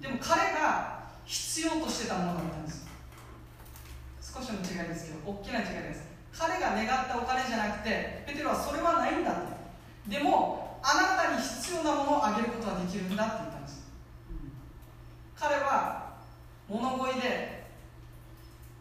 [0.00, 2.88] でも彼が必要としてたものだったんです。
[4.22, 6.08] 少しの違いですけど大きな違いです。
[6.32, 9.34] 彼が願ったお金じゃなくてペテロはそれはないんだっ
[10.08, 13.84] てでもあなたに必要なものをあげることはできるんだって言ったんです。
[15.36, 16.14] 彼は
[16.66, 17.59] 物乞いで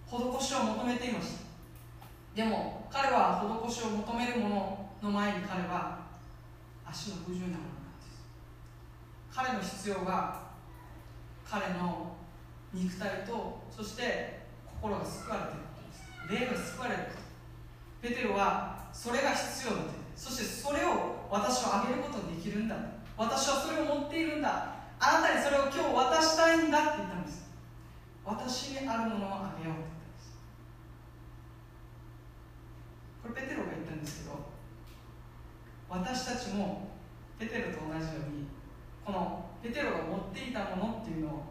[0.09, 1.33] 施しを求めていまし
[2.35, 5.99] たでも彼は施しを求めるものの前に彼は
[6.89, 8.25] 足の不自由なものなんです。
[9.31, 10.49] 彼の必要が
[11.45, 12.15] 彼の
[12.73, 16.41] 肉体とそして心が救われていることです。
[16.41, 17.09] 霊が救われるこ
[18.01, 18.09] と。
[18.09, 19.89] ペテロはそれが必要だと。
[20.15, 22.75] そしてそれを私はあげることできるんだ。
[23.17, 24.75] 私はそれを持っているんだ。
[24.99, 27.47] あなたにそれを今日渡したいんだって言ったんです。
[28.25, 30.37] 私にあるものをあげようって言ったんです
[33.23, 34.35] これペテロが言ったんですけど
[35.87, 36.89] 私たちも
[37.39, 38.47] ペテロと同じように
[39.05, 41.43] このペテロが持っていたものっていうのを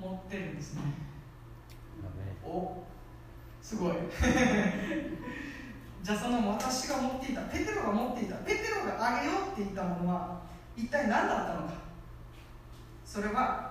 [0.00, 0.82] 持ってるんですね。
[2.44, 2.82] お
[3.62, 3.92] すごい。
[6.02, 10.40] じゃあその私が持っていたペテロが持っていたペテロがあげようって言ったものは
[10.76, 11.74] 一体何だったのか。
[13.04, 13.70] それは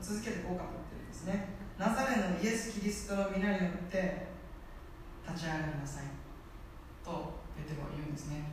[0.00, 1.48] 続けてこうかと言ってるんですね。
[1.78, 4.31] ナザレのイエス・キリストの皆によって
[5.28, 6.04] 立ち上がりなさい
[7.04, 7.10] と
[7.56, 8.52] ペテロは言うんですね。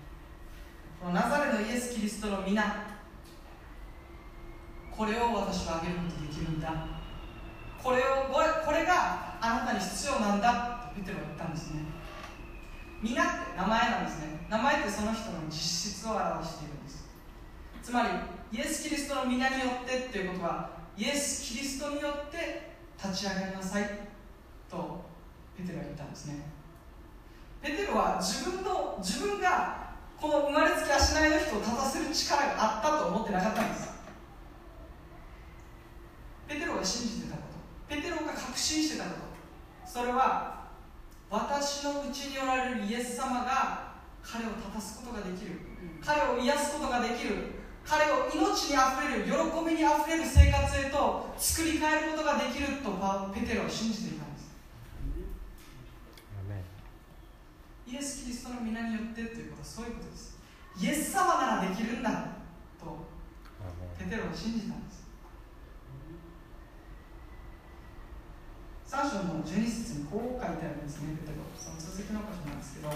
[0.99, 2.87] このナザレのイエス・キリストの皆
[4.91, 6.73] これを私はあげることできるんだ。
[7.81, 11.81] これをこれがあなたに必要なんだとペテロは言ったんですね。
[13.01, 14.45] 皆って名前なんですね。
[14.49, 17.07] 名前ってその人の実質を表しているんです。
[17.81, 18.09] つまり
[18.51, 23.89] イエス・キリストの皆によってっていうことはイエス・キリストによって立ち上がりなさい
[24.69, 25.05] と
[25.55, 26.58] ペテロは言ったんですね。
[27.61, 33.89] ペテロは自分の自分がこの生まれつき足ないの人を立たせる力があったと思ってなかったんです。
[36.47, 37.43] ペテロが信じてたこ
[37.89, 37.95] と。
[37.95, 39.09] ペテロが確信してたこ
[39.85, 39.89] と。
[39.89, 40.67] それは
[41.29, 43.93] 私のうちにおられるイエス様が
[44.23, 45.59] 彼を立たすことができる。
[46.03, 47.59] 彼を癒すことができる。
[47.85, 49.31] 彼を命にあふれる喜
[49.65, 52.91] びにあふれる生活へと作り変えることができると
[53.33, 54.51] ペテロは信じていたんです
[57.89, 60.37] イエス・キリストの皆によってということはそういうことです。
[60.79, 62.37] イエス様ならできるんだ
[62.79, 63.09] と
[63.97, 65.09] ペテロは信じたんです。
[68.87, 72.93] 3章の12節にこう書いてあるんですねペテロその続きの箇所なんですけど。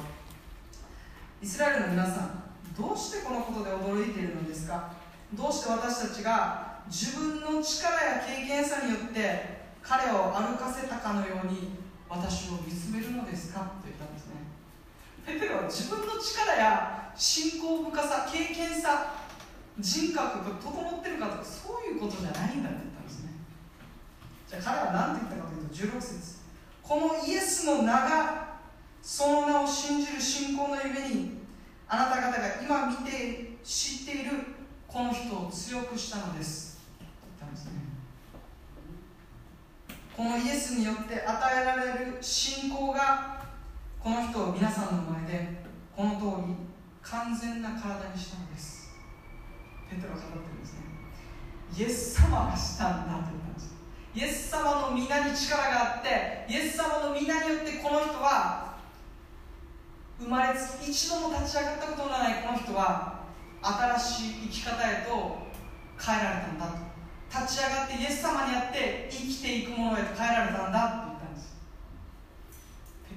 [1.41, 2.43] イスラエルの皆さん
[2.77, 4.93] どうしてこのことで驚いているのですか？
[5.33, 11.75] どうして私たちが自分の力や経験さによって彼を歩かせたかのように
[12.07, 13.59] 私を見つめるのですか？
[13.59, 14.02] と言ったんですね
[15.25, 19.13] ペテロは自分の力や信仰深さ経験さ
[19.79, 23.31] 人格が整ってるかとかそういうことじゃないんだって言ったんですね。
[24.47, 26.43] じゃあ彼は何て言ったかというと16節。
[26.83, 28.59] このイエスの名が
[29.01, 31.37] その名を信じる信仰のゆえに
[31.87, 34.31] あなた方が今見て知っている
[34.87, 36.81] この人を強くしたのです。
[36.99, 37.71] 言ったんですね。
[40.15, 43.42] このイエスによって与えられる信仰が
[44.03, 45.63] この人を皆さんの前で
[45.95, 46.53] この通り
[47.01, 48.91] 完全な体にしたのです。
[49.89, 50.83] ペテロが語ってるんですね。
[51.71, 53.73] イエス様がしたんだと言ったんです。
[54.13, 58.75] イエス様の皆に力があってイエス様の皆によってこの人は
[60.19, 63.23] 生まれつき一度も立ち上がったことのないこの人は
[63.61, 65.47] 新しい生き方へと
[65.95, 66.75] 変えられたんだと。
[67.31, 71.55] 立ち上がってイエス様にあって生きていくものへと変えられたんだって言ったんです。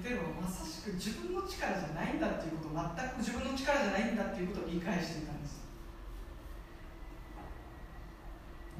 [0.01, 0.63] ペテロはまさ
[0.93, 5.67] 自分の力じゃないんだっていうことを全く自分の力じゃないんだっていうことを理解していたんです。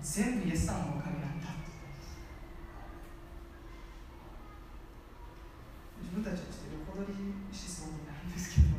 [0.01, 1.71] 全部イエス様のおかげなんだって
[5.99, 7.17] 自分たちとして横取り
[7.51, 8.77] しそうにないんですけど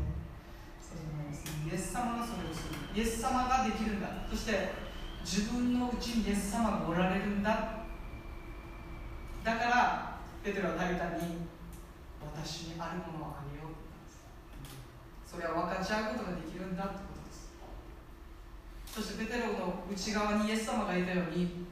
[0.80, 1.44] そうじゃないです。
[1.44, 2.78] ねイエス様がそれをする。
[2.94, 4.08] イエス様ができるんだ。
[4.30, 4.72] そして
[5.20, 7.84] 自分のうちにイエス様がおられるんだ。
[9.44, 11.48] だからペテロは大胆に
[12.34, 14.24] 私にあるものをあげようって言ったんです。
[15.26, 17.52] それは分かち合うことができるんだってことです。
[18.86, 21.66] そしてペテロの内側にイエス様がいたように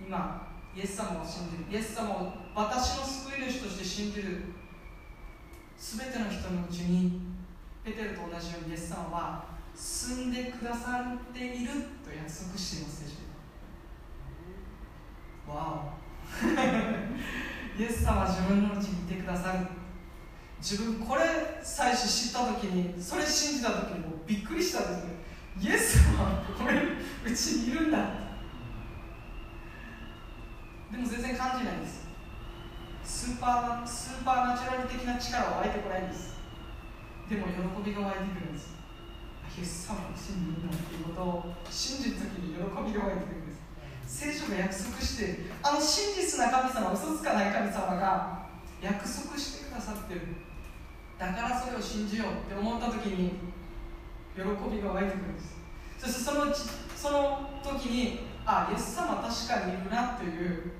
[0.00, 4.44] 今イエス様を信じるイエス様を私の救い主として信じる
[5.78, 7.20] 全ての人のうちに
[7.84, 11.72] ペテロと同じようにイエス様は住んでくださっている
[12.04, 13.16] と約束していますでしょ
[15.48, 17.55] うかわお。
[17.78, 19.58] イエス様は自分のうちにいてくださる。
[20.58, 21.22] 自分これ
[21.62, 25.12] 最初知った時にそれ信じた時にもびっくりしたんですね
[25.60, 26.80] イエス様はこれ
[27.30, 27.98] うちにいるんだ。
[30.90, 32.06] でも全然感じないんです。
[33.04, 36.36] スーパースーパーナチュラル的な力は湧いてこないんです。
[37.28, 38.74] でも喜びが湧いてくるんです。
[39.58, 42.64] イエス様を信じるんだっていうことを信じる時に喜び
[42.96, 43.45] が湧いてくる。
[44.06, 48.46] 聖書が約束してあの真実な神様嘘つかない神様が
[48.80, 50.20] 約束してくださってる。
[51.18, 53.38] だからそれを信じようって思った時に
[54.36, 55.56] 喜びが湧いてくるんです。
[55.98, 56.54] そしてその
[56.94, 60.72] その時にあイエス様確かにいるなという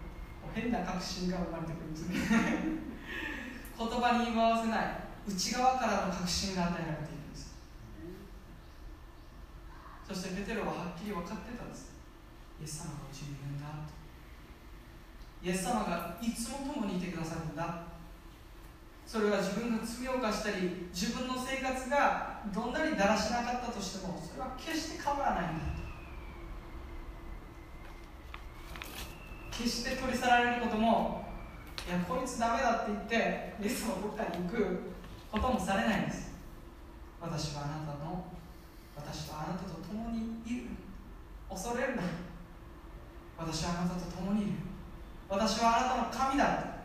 [0.55, 2.17] 変な確信が生まれてくるんですね。
[3.79, 5.07] 言葉に言い回せない。
[5.27, 7.57] 内側からの確信が与えられているんです。
[10.07, 11.96] そしてペテロははっきり分かってたんです。
[12.61, 13.93] イエス様がうちにいるんだと。
[15.43, 17.97] イエス様がいつも共にいてくださるんだ。
[19.07, 25.65] それは自分が罪を犯したり自分の生活がどんなにだらしなかったとしてもそれは決して変わらないんだ
[29.53, 31.25] 決して取り去られることも
[31.87, 34.81] いやこいつダメだって言ってイエス様どっかに行く
[35.31, 36.35] こともされないんです。
[37.21, 38.25] 私はあなたの
[38.97, 40.67] 私はあなたと共にいる。
[41.49, 42.03] 恐れるな。
[43.39, 44.53] 私はあなたと共にいる。
[45.29, 46.77] 私はあなたの神だ。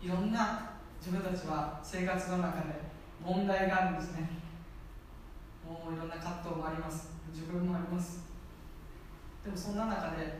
[0.00, 2.80] いろんな自分たちは生活の中で
[3.20, 4.30] 問題があるんですね。
[5.66, 7.10] もういろんな葛藤もあります。
[7.32, 8.20] 自分もあります。
[9.44, 10.38] でもそんな中で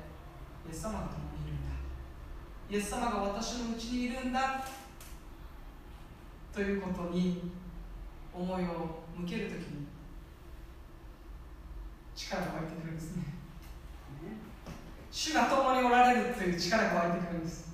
[0.67, 1.75] イエス様が共にいるんだ。
[2.71, 4.65] イエス様が私のうちにいるんだ。
[6.53, 7.51] ということに
[8.33, 9.88] 思いを向けるときに
[12.19, 13.23] 力が湧いてくるんですね。
[15.11, 17.69] 主が共におられるという力が湧いてくるんです。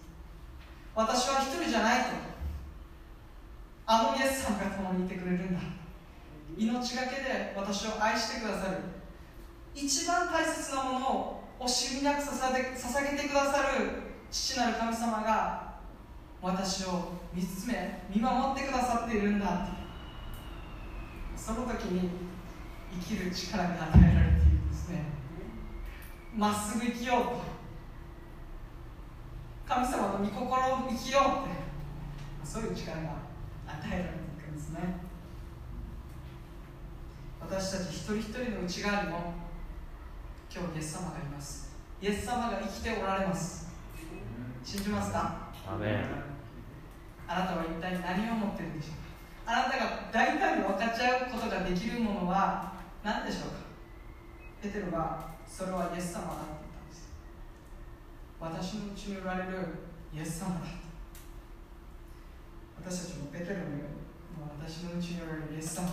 [0.95, 2.11] 私は一人じゃないと。
[3.86, 5.61] あのイエス様が共にいてくれるんだ。
[6.57, 8.78] 命がけで私を愛してくださる。
[9.74, 14.05] 一番大切なものを惜しみなく捧げてくださる。
[14.30, 15.74] 父なる神様が
[16.42, 19.68] 私を見つめ見守ってくださっているんだ
[21.36, 22.11] その時に
[23.01, 25.05] 生きる力が与えられているんですね。
[26.36, 27.42] まっすぐ生きようと
[29.74, 30.51] 神様の御心を
[30.88, 31.55] 生きようって。
[32.45, 33.09] そういう力が
[33.66, 34.11] 与えられてい
[34.45, 34.80] くんですね。
[37.40, 39.32] 私たち一人一人の内側にも
[40.55, 41.74] 今日イエス様がいます。
[42.03, 43.72] イエス様が生きておられます。
[44.62, 45.49] 信じますか？
[45.66, 45.78] あ
[47.40, 48.97] なたは一体何を持っているでしょう？
[49.47, 52.74] かあなたが大胆に分かち合うことができるものは
[53.05, 53.57] 何でしょうか？
[54.63, 57.13] ペテロはそれはイエス様だと言ったんです。
[58.41, 59.51] 私のうちにおられる
[60.15, 60.61] イエス様だ
[62.83, 63.77] 私たちもペテロのように
[64.41, 65.89] もう私のうちにおられるイエス様。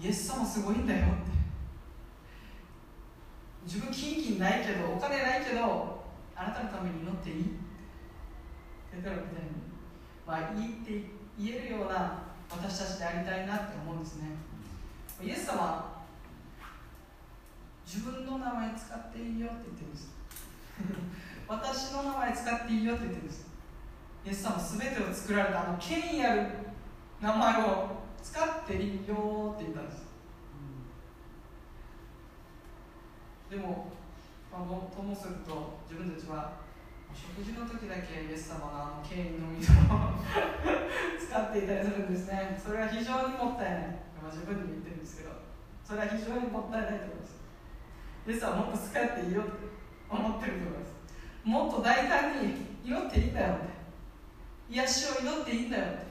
[0.00, 1.38] イエス様すごいんだよって。
[3.66, 6.04] 自分金金ないけどお金ないけど
[6.36, 7.58] あなたのために祈っていい？
[8.92, 9.50] ペテロみたいに
[10.24, 14.46] まあいいって言えるような私たちでありたいなって思うんですね。
[15.20, 16.04] イエス様
[17.84, 20.14] 自分の名前使っていいよって言ってるんです。
[21.48, 23.46] 私の名前使っていいよって言ってるんです。
[24.26, 26.46] イエス様全てを作られたあの権威ある
[27.20, 27.88] 名前を
[28.22, 30.08] 使っていいよって言ったんです。
[33.50, 33.90] でも、
[34.52, 36.52] まあ、ともすると自分たちは
[37.14, 39.74] 食事の時だけイエス様があの権威の水を
[41.18, 42.60] 使っていたりするんですね。
[42.62, 43.98] それは非常にもったいない、
[44.28, 45.30] まあ、自分にも言ってるんですけど
[45.88, 47.40] それは非常にもったいないと思います。
[48.28, 49.52] イエスはもっと使っていいよって
[50.10, 50.92] 思ってると思います。
[51.44, 53.64] もっと大胆に祈っていいんだよって。
[54.68, 56.06] 癒しを祈っていいんだよって。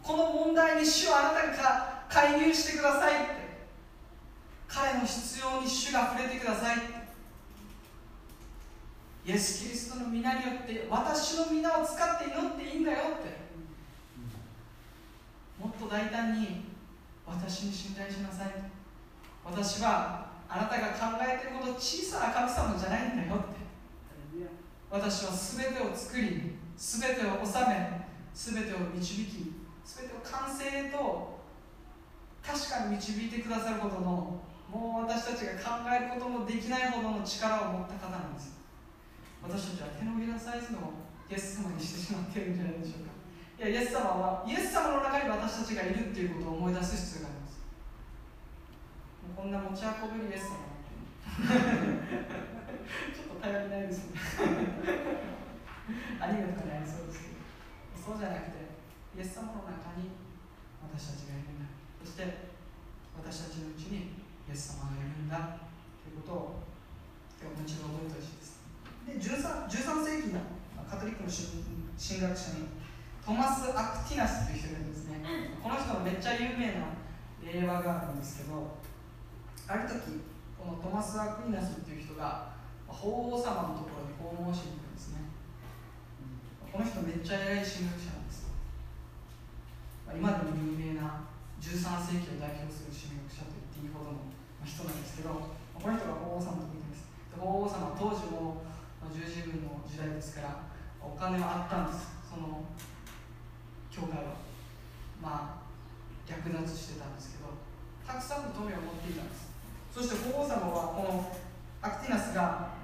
[0.00, 3.66] この問題に主はあなたが介入してくださいって。
[4.68, 6.86] 彼の必要に主が触れてくださいって。
[9.26, 13.44] イエス・キリストの皆によって私の皆を使って祈っていいんだよって。
[15.58, 16.65] もっと大胆に
[17.26, 18.48] 私に信頼しなさい。
[19.44, 23.66] 私はあなたが考えているほど小さな神様じゃないんだよって。
[24.90, 29.52] 私は全てを作り全てを治め全てを導き
[29.84, 31.40] 全てを完成へと
[32.46, 38.54] 確かに導いてくださるほどのもう私たちが考えることもできないほどの力を持った方なんです。
[39.42, 40.78] 私たちは手のひらサイズの
[41.30, 43.15] イエス様にしてしまっているんじゃないでしょうか
[43.56, 47.56] いやイエス様はイエス様の中に私たちがいるっていうことを思い出す必要があります。
[49.32, 50.76] こんな持ち運べるイエス様
[53.16, 54.20] ちょっと頼りないですね。
[56.20, 57.24] アニメとかにありそうです。
[57.24, 57.40] けど
[57.96, 58.76] そうじゃなくて
[59.16, 60.12] イエス様の中に
[60.92, 61.72] 私たちがいるんだ。
[62.04, 62.52] そして
[63.16, 65.64] 私たちのうちにイエス様がいるんだ
[66.04, 66.60] ということを
[67.40, 68.60] 今日もう一度覚えてほしいです。
[69.08, 70.44] で 13, 13世紀の
[70.84, 71.30] カトリックの
[71.96, 72.68] 神学者に
[73.26, 75.18] トマス・アクティナスという人がいるんですね。
[75.58, 76.94] この人のめっちゃ有名な
[77.42, 78.78] 令和があるんですけど
[79.66, 80.22] ある時
[80.54, 82.54] このトマス・アクティナスっていう人が
[82.86, 85.26] 法皇様のところに訪問しに行くんですね。
[86.70, 88.46] この人めっちゃ偉い神学者なんです
[90.14, 91.26] 今でも有名な
[91.58, 94.30] 13世紀を代表する神学者と言っていいほどの
[94.62, 95.34] 人なんですけど
[95.74, 97.10] この人が法皇様のところにです。
[97.34, 98.62] 法皇様当時も
[99.10, 100.62] 十字軍の時代ですから
[101.02, 102.14] お金はあったんです。
[102.30, 102.62] その
[103.96, 104.36] 教会は
[105.24, 107.48] まあ略奪してたんですけど
[108.04, 109.48] たくさんの富を持っていたんです。
[109.88, 111.32] そして法皇様はこの
[111.80, 112.76] アクティナスが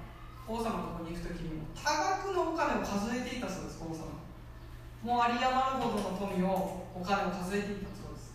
[0.49, 4.17] 法皇様のところに行く時に多額のお金を数えていたそうです法皇様。
[5.05, 8.33] もう有り余るほどの富をお金を数えていたそうです。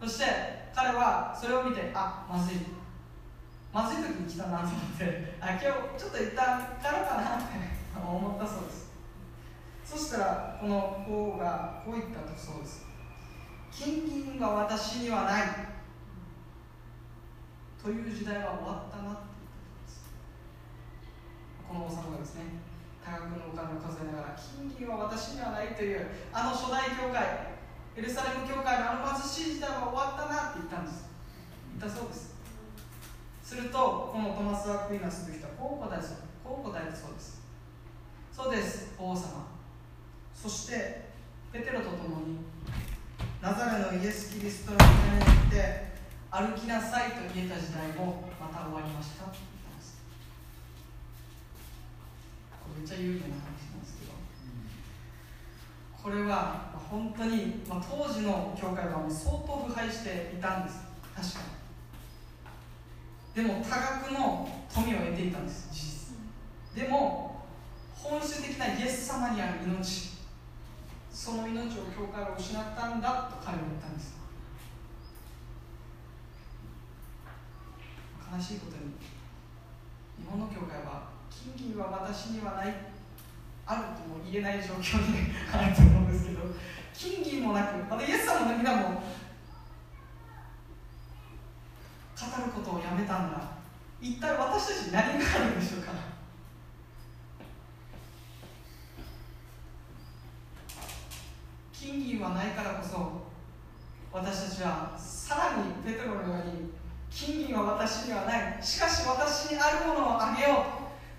[0.00, 2.64] そして彼はそれを見てあまずい。
[3.74, 5.68] まずい時に来たなと思ってあ今日
[6.00, 7.60] ちょっと一旦帰ろうかなって
[7.92, 8.85] 思ったそうです。
[9.86, 12.84] そしたらこの王がこう言ったとそうです。
[13.70, 15.42] 金銀が私にはない。
[17.80, 20.10] という時代は終わったなって言ったんです。
[21.62, 22.58] この王様がですね
[22.98, 27.54] 多額のお金を数えながら金銀は私にはないというあの初代教会
[27.94, 31.06] エルサレム教会のあの貧しい時代は終わったなって言ったんです。
[31.78, 32.34] 言ったそうです。
[33.46, 36.02] するとこのトマス・アクイナスという人はこう答え
[36.42, 37.38] こう答えたそうです。
[38.34, 39.55] そうです王様。
[40.42, 41.06] そして
[41.52, 42.38] ペテロと共に
[43.40, 45.96] ナザレのイエス・キリストの皆によって
[46.30, 49.24] 歩きなさいと言えた時代もまた終わりました。
[49.24, 49.32] こ
[52.74, 54.12] れめっちゃ有名な話なんですけど。
[56.02, 60.80] これは本当に、まあ、当時の教会はもう相当腐敗していたんです。
[61.14, 61.40] 確か
[63.34, 63.42] に。
[63.42, 65.80] でも多額の富を得ていたんです事
[66.74, 66.82] 実。
[66.84, 67.46] でも
[67.94, 70.15] 本質的なイエス様にある命。
[71.16, 74.20] その命を教会は失ったんだと彼は言ったんです。
[78.30, 78.92] 悲しいことに
[80.20, 82.74] 日本の教会は金銀は私にはない
[83.64, 86.40] あるとも言えない状況にあると思うんですけど
[86.92, 89.00] 金銀もなくまたイエス様の皆も語
[92.44, 93.56] ることをやめたんだ。
[94.02, 96.16] 一体私たち何があるんでしょうか
[101.86, 103.26] 金銀はないからこそ
[104.12, 106.70] 私たちはさらにペテロのように
[107.10, 110.64] 金銀は私にはないしかし私にあるものをあげよ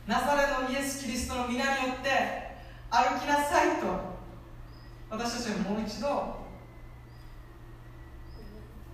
[0.08, 2.10] うナザレのイエス・キリストの皆によって
[2.92, 3.88] 歩きなさいと
[5.10, 6.36] 私たちはもう一度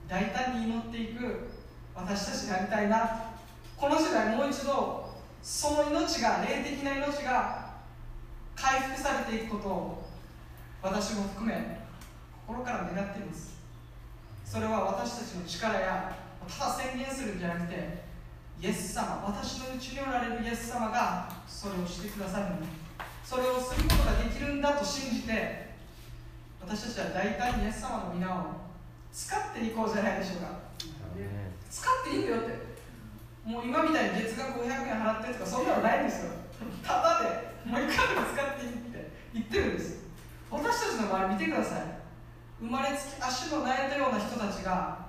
[0.08, 1.50] 大胆に祈っていく
[1.96, 3.34] 私たちでありたいな
[3.78, 5.10] この時代もう一度
[5.42, 7.74] その命が霊的な命が
[8.56, 10.04] 回復されていくことを
[10.84, 11.80] 私も含め
[12.46, 13.56] 心から願っています
[14.44, 16.14] それは私たちの力や
[16.46, 18.04] ただ宣言するんじゃなくて
[18.62, 22.68] イエス様私のうちにおられるイエス様がそれをしてくださるんだ
[23.24, 25.72] それをすることができるんだと信じて
[26.62, 28.44] 私たちは大胆にイエス様の皆を
[29.14, 30.60] 使っていこうじゃないでしょうか
[31.72, 32.74] 使っていいんだよって
[33.46, 36.32] もう今みたいに月額500円払ってとかそんなのないんですよ
[36.84, 40.04] ただでもういかでも使っていいって言ってるんです
[40.54, 41.82] 私たちの周り見てください
[42.62, 45.08] 生まれつき足の悩んだような人たちが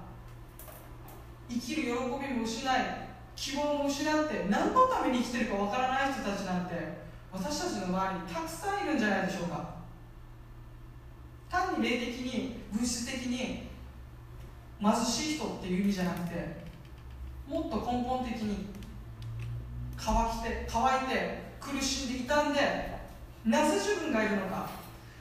[1.50, 3.04] 生きる喜びも失い
[3.36, 6.74] 希望も失って何のために生きてるかわからない人たちなんて
[7.30, 9.74] 私たちの周りにたくさんいるんじゃないでしょうか
[11.50, 13.68] 単に霊的に物質的に
[14.84, 16.64] 貧しい人っていう意味じゃなくて
[17.48, 18.66] もっと根本的に
[19.96, 22.60] 乾きて乾いて苦しんで傷んで
[23.46, 24.68] なぜ自分がいるのか。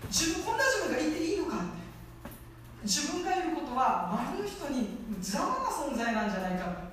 [0.10, 1.66] 自分こんな自分がいていいのかって。
[2.84, 6.92] 自分がいることは周りの人に邪魔な存在なんじゃないか。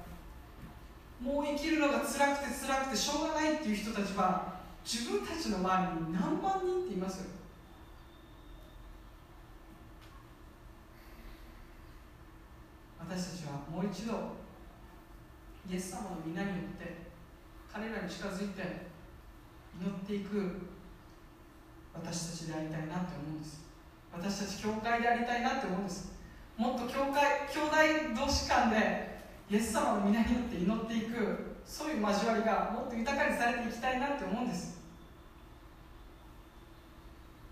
[1.21, 7.40] もう生きるのが辛くて辛くてしょうがないっていう人たちは自分たちの周りに何万人っていますよ。
[13.11, 14.39] 私たちはもう一度
[15.69, 17.11] イエス様の皆によって
[17.67, 18.63] 彼らに近づいて
[19.75, 20.71] 祈っていく
[21.93, 23.67] 私たちでありたいなって思うんです。
[24.13, 26.13] 私たち教会でありたいなって思うんです。
[26.57, 29.19] もっと教会兄弟同士間で
[29.51, 34.79] イエス様の皆によって祈っていくそういう交わりがもっと豊かにされていきたいなって思うんです。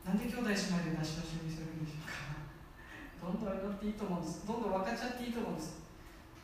[0.06, 1.97] なんで兄弟姉妹で出し出しにするんでしょう？
[3.28, 4.46] どんどん祈っていいと思うんです。
[4.46, 5.76] どんどん分かち合っていいと思うんです。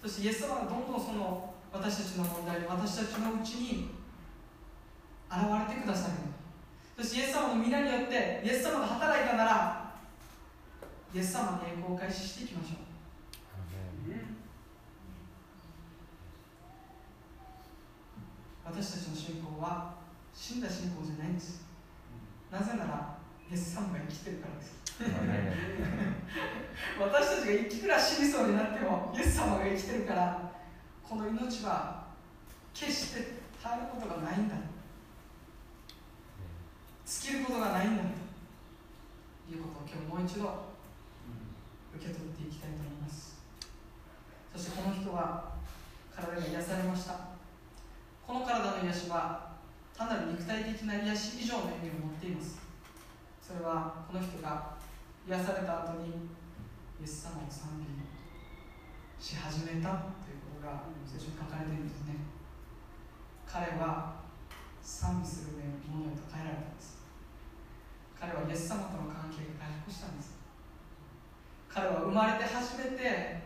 [0.03, 3.91] そしてイエス様がどんどんその私たちの問題に私たちのうちに
[5.32, 6.14] 現れてくださる
[6.97, 9.95] そしてイエス様の皆によってイエス様が働いたなら
[11.14, 12.95] イエス様に栄光を開始していきましょう。
[18.66, 19.95] 私たちの信仰は
[20.35, 21.64] 死んだ信仰じゃないんです。
[22.51, 23.16] なぜなら
[23.51, 24.84] イエス様が生きてるからです
[27.00, 30.52] 私たちがいくら死にそうになってもイエス様が生きてるから
[31.02, 32.04] この命は
[32.72, 33.28] 決して絶
[33.64, 34.54] えることがないんだ。
[37.06, 38.08] 尽きることがないんだと
[39.54, 40.72] いうことを今日もう一度
[41.96, 43.36] 受け取っていきたいと思います。
[44.54, 45.52] そしてこの人は
[46.14, 47.18] 体が癒されました。
[48.26, 49.52] この体の癒しは
[49.96, 52.58] 単なる肉体的な癒し以上の意味を持っています。
[53.42, 54.73] それはこの人が
[55.26, 56.28] 癒された後に
[57.01, 62.16] イエス様を賛美し始めたということが聖書に書かれているんですね。
[63.48, 64.20] 彼は
[64.82, 65.52] 賛美する
[65.88, 67.01] ものへと変えられたんです。
[68.20, 70.36] 彼はイエス様との関係が回復したんです。
[71.68, 73.44] 彼は生まれて初めて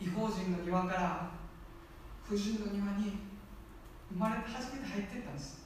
[0.00, 1.30] 違法人の庭から
[2.24, 3.18] 婦人の庭に
[4.10, 5.61] 生まれて初めて入っていったんです。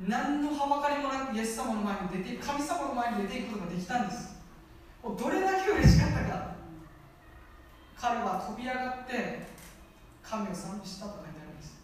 [0.00, 4.36] 何のはばかりもなくイエス様の前に出て神様の前に出ていくことができたんです。
[5.02, 6.56] どれだけ嬉しかったか。
[7.96, 9.46] 彼は飛び上がって
[10.22, 11.78] 神を賛美したと書いてあるんです。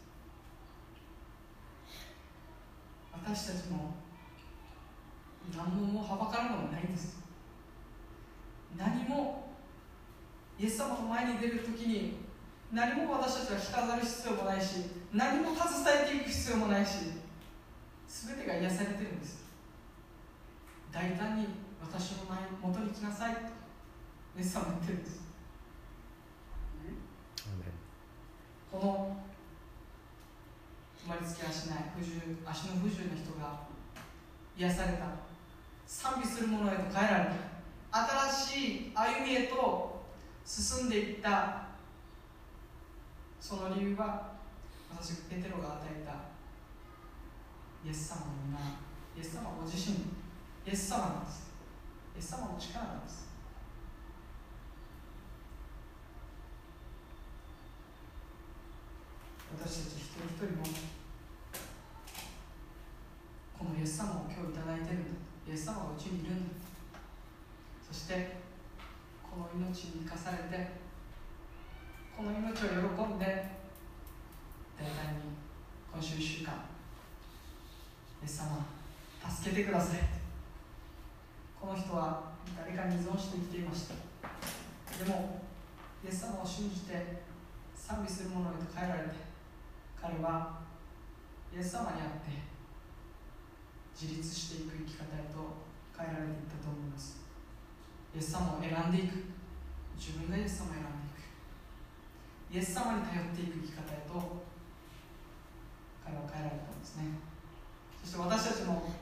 [3.13, 3.95] 私たちも
[5.57, 7.23] 何ももはばかるものないんです。
[8.77, 9.49] 何も
[10.59, 12.19] イエス様の前に出るときに
[12.73, 14.67] 何も私たちは着飾る必要もないし
[15.13, 17.22] 何も携えていく必要もないし
[18.13, 19.47] 全てが癒されてるんです。
[20.93, 21.47] 大胆に
[21.81, 23.41] 私の前元に来なさいと。
[24.37, 25.23] イエス様言ってるんです。
[28.71, 29.17] この
[31.03, 33.61] 生まれつき足ない不自由足の不自由な人が
[34.57, 35.07] 癒された。
[35.87, 37.25] 賛美するものへと変えられ
[37.91, 38.29] た。
[38.31, 40.03] 新しい歩みへと
[40.45, 41.69] 進んでいった。
[43.41, 44.33] その理由は
[44.95, 46.32] 私ペテロが与えた
[47.85, 48.59] イエス様の皆
[49.17, 51.51] イエス様ご自身イエス様なんです。
[52.15, 53.27] イエス様の力なんです。
[59.59, 60.65] 私たち一人一人も
[63.59, 65.11] このイエス様を今日いただいているんだ。
[65.49, 66.55] イエス様がうちにいるんだ。
[67.91, 68.37] そして
[69.29, 70.71] この命に生かされて
[72.17, 73.27] この命を喜んで
[74.79, 75.35] 大胆に
[75.93, 76.72] 今週1週間
[78.23, 78.65] イエス様
[79.29, 79.99] 助けてください。
[81.61, 83.95] この人は誰かに依存して生きていました。
[85.05, 85.43] でも
[86.05, 87.23] イエス様を信じて
[87.75, 89.15] 賛美する者へと変えられて
[90.01, 90.61] 彼は
[91.55, 92.31] イエス様にあって
[93.95, 95.63] 自立していく生き方へと
[95.99, 97.19] 変えられていったと思います。
[98.15, 99.19] イエス様を選んでいく。
[99.99, 102.55] 自分がイエス様を選んでいく。
[102.55, 104.43] イエス様に頼っていく生き方へと
[106.05, 107.32] 彼は変えられたんですね。
[108.03, 108.93] そして私たちも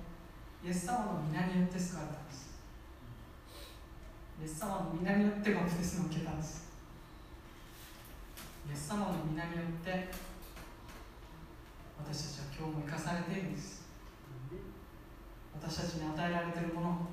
[0.64, 2.51] イエス様の皆によって救われたんです。
[4.40, 6.70] イエス様の皆によってバプテスマを受けたんです。
[8.68, 10.09] イエス様の皆によって
[11.98, 13.81] 私たちは今日も生かされているんです。
[15.55, 17.09] 私たちに与えられているもの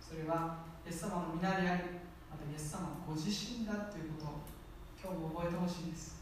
[0.00, 1.82] それはイエス様の皆であり
[2.28, 4.44] またイエス様ご自身だということを
[5.00, 6.20] 今日も覚えてほしいんです。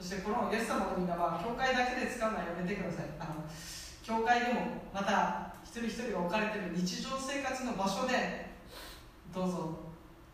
[0.00, 3.06] そしてこのイエス様の皆は教会だけで使うのはやめてください。
[3.18, 3.44] あの
[4.08, 8.48] 教会でもまた一人一人が置かれている日常生活の場所で
[9.34, 9.76] どうぞ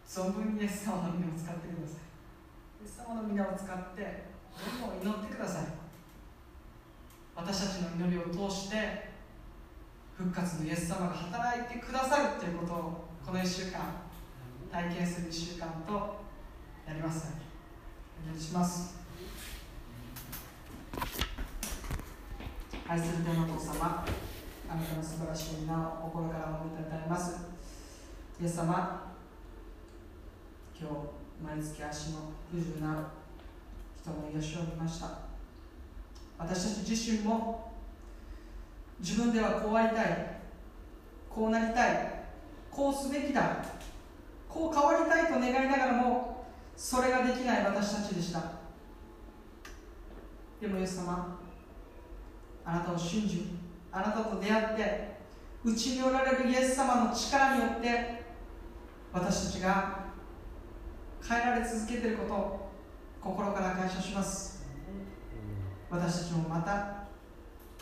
[0.07, 2.07] 存分にイエス様の皆を使ってください。
[2.81, 4.31] イエス様の皆を使って
[4.79, 5.65] どんどん祈ってください。
[7.35, 9.11] 私たちの祈りを通して
[10.17, 13.81] 復活のイエス様が働いてくださるということをこの1週間
[14.71, 16.23] 体験する1週間と
[16.87, 17.33] なります。
[18.25, 19.03] お願いします。
[22.87, 24.05] 愛する天のお父様
[24.69, 27.47] あなたの素晴らしい皆を心からおめでたえます。
[28.39, 29.15] イエス様
[30.79, 32.19] 今日毎月足の
[32.51, 33.09] 不自由な
[33.99, 35.09] 人の癒しを見ました。
[36.37, 37.73] 私たち自身も
[39.01, 40.41] 自分ではこうありたい
[41.31, 42.25] こうなりたい
[42.71, 43.65] こうすべきだ
[44.47, 46.45] こう変わりたいと願いながらも
[46.77, 48.43] それができない私たちでした。
[50.61, 51.34] でもイエス様
[52.65, 53.59] あなたを信じ
[53.93, 55.15] あなたと出会って
[55.65, 58.23] うちにおられるイエス様の力によって
[59.13, 60.05] 私たちが
[61.27, 62.71] 変えられ続けていることを
[63.21, 64.65] 心から感謝します。
[65.89, 67.05] 私たちもまた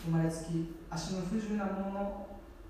[0.05, 2.27] 生まれつき足の不自由なものの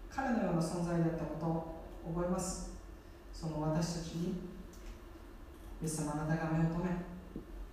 [0.08, 2.72] 彼のような存在だったことを覚えます。
[3.32, 4.28] その私たちに
[5.82, 6.90] イエス様あなたが目を留め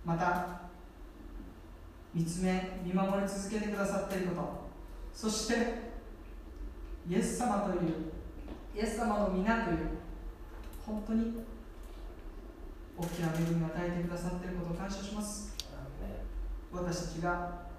[0.04, 0.59] また
[2.14, 4.70] 見つめ見守り続けてくださっていること。
[5.12, 5.90] そして
[7.08, 8.12] イエス様という
[8.76, 9.78] イエス様の皆という
[10.86, 11.44] 本当に
[12.96, 15.50] 大きな恵みを与えてくださっていることを感謝します。
[16.72, 17.70] 私たちが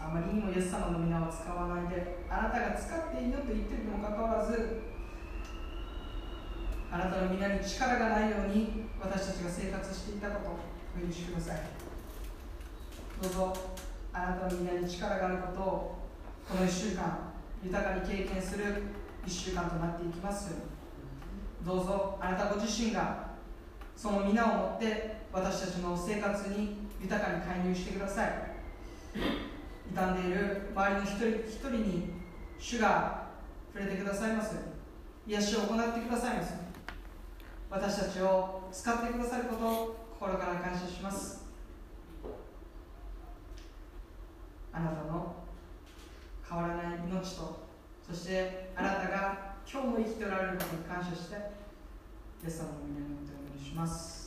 [0.00, 4.82] あまりにもイエス様の皆を使わないであなたが使っていいよと言っているにもかかわらず
[6.90, 10.58] あなたの皆に力がないように私たちが生活していたことを
[11.02, 11.77] お許しください
[13.22, 13.56] どうぞ
[14.12, 15.98] あなたの皆に力があることを
[16.48, 17.32] この1週間
[17.62, 18.64] 豊かに経験する
[19.26, 20.54] 1週間となっていきます
[21.64, 23.28] どうぞあなたご自身が
[23.96, 28.58] その皆をもって私たちの生活に豊かに介入してください。
[29.94, 32.10] 傷んでいる周りの一人一人に
[32.58, 33.28] 主が
[33.74, 34.56] 触れてくださいます
[35.26, 36.54] 癒しを行ってくださいます
[37.70, 41.47] 私たちを使ってくださることを心から感謝します。
[44.78, 45.34] あなたの
[46.48, 47.66] 変わらない命と
[48.08, 54.17] そしてあなたが今日も生きておられることに感謝してイエス様の皆によってお願いします。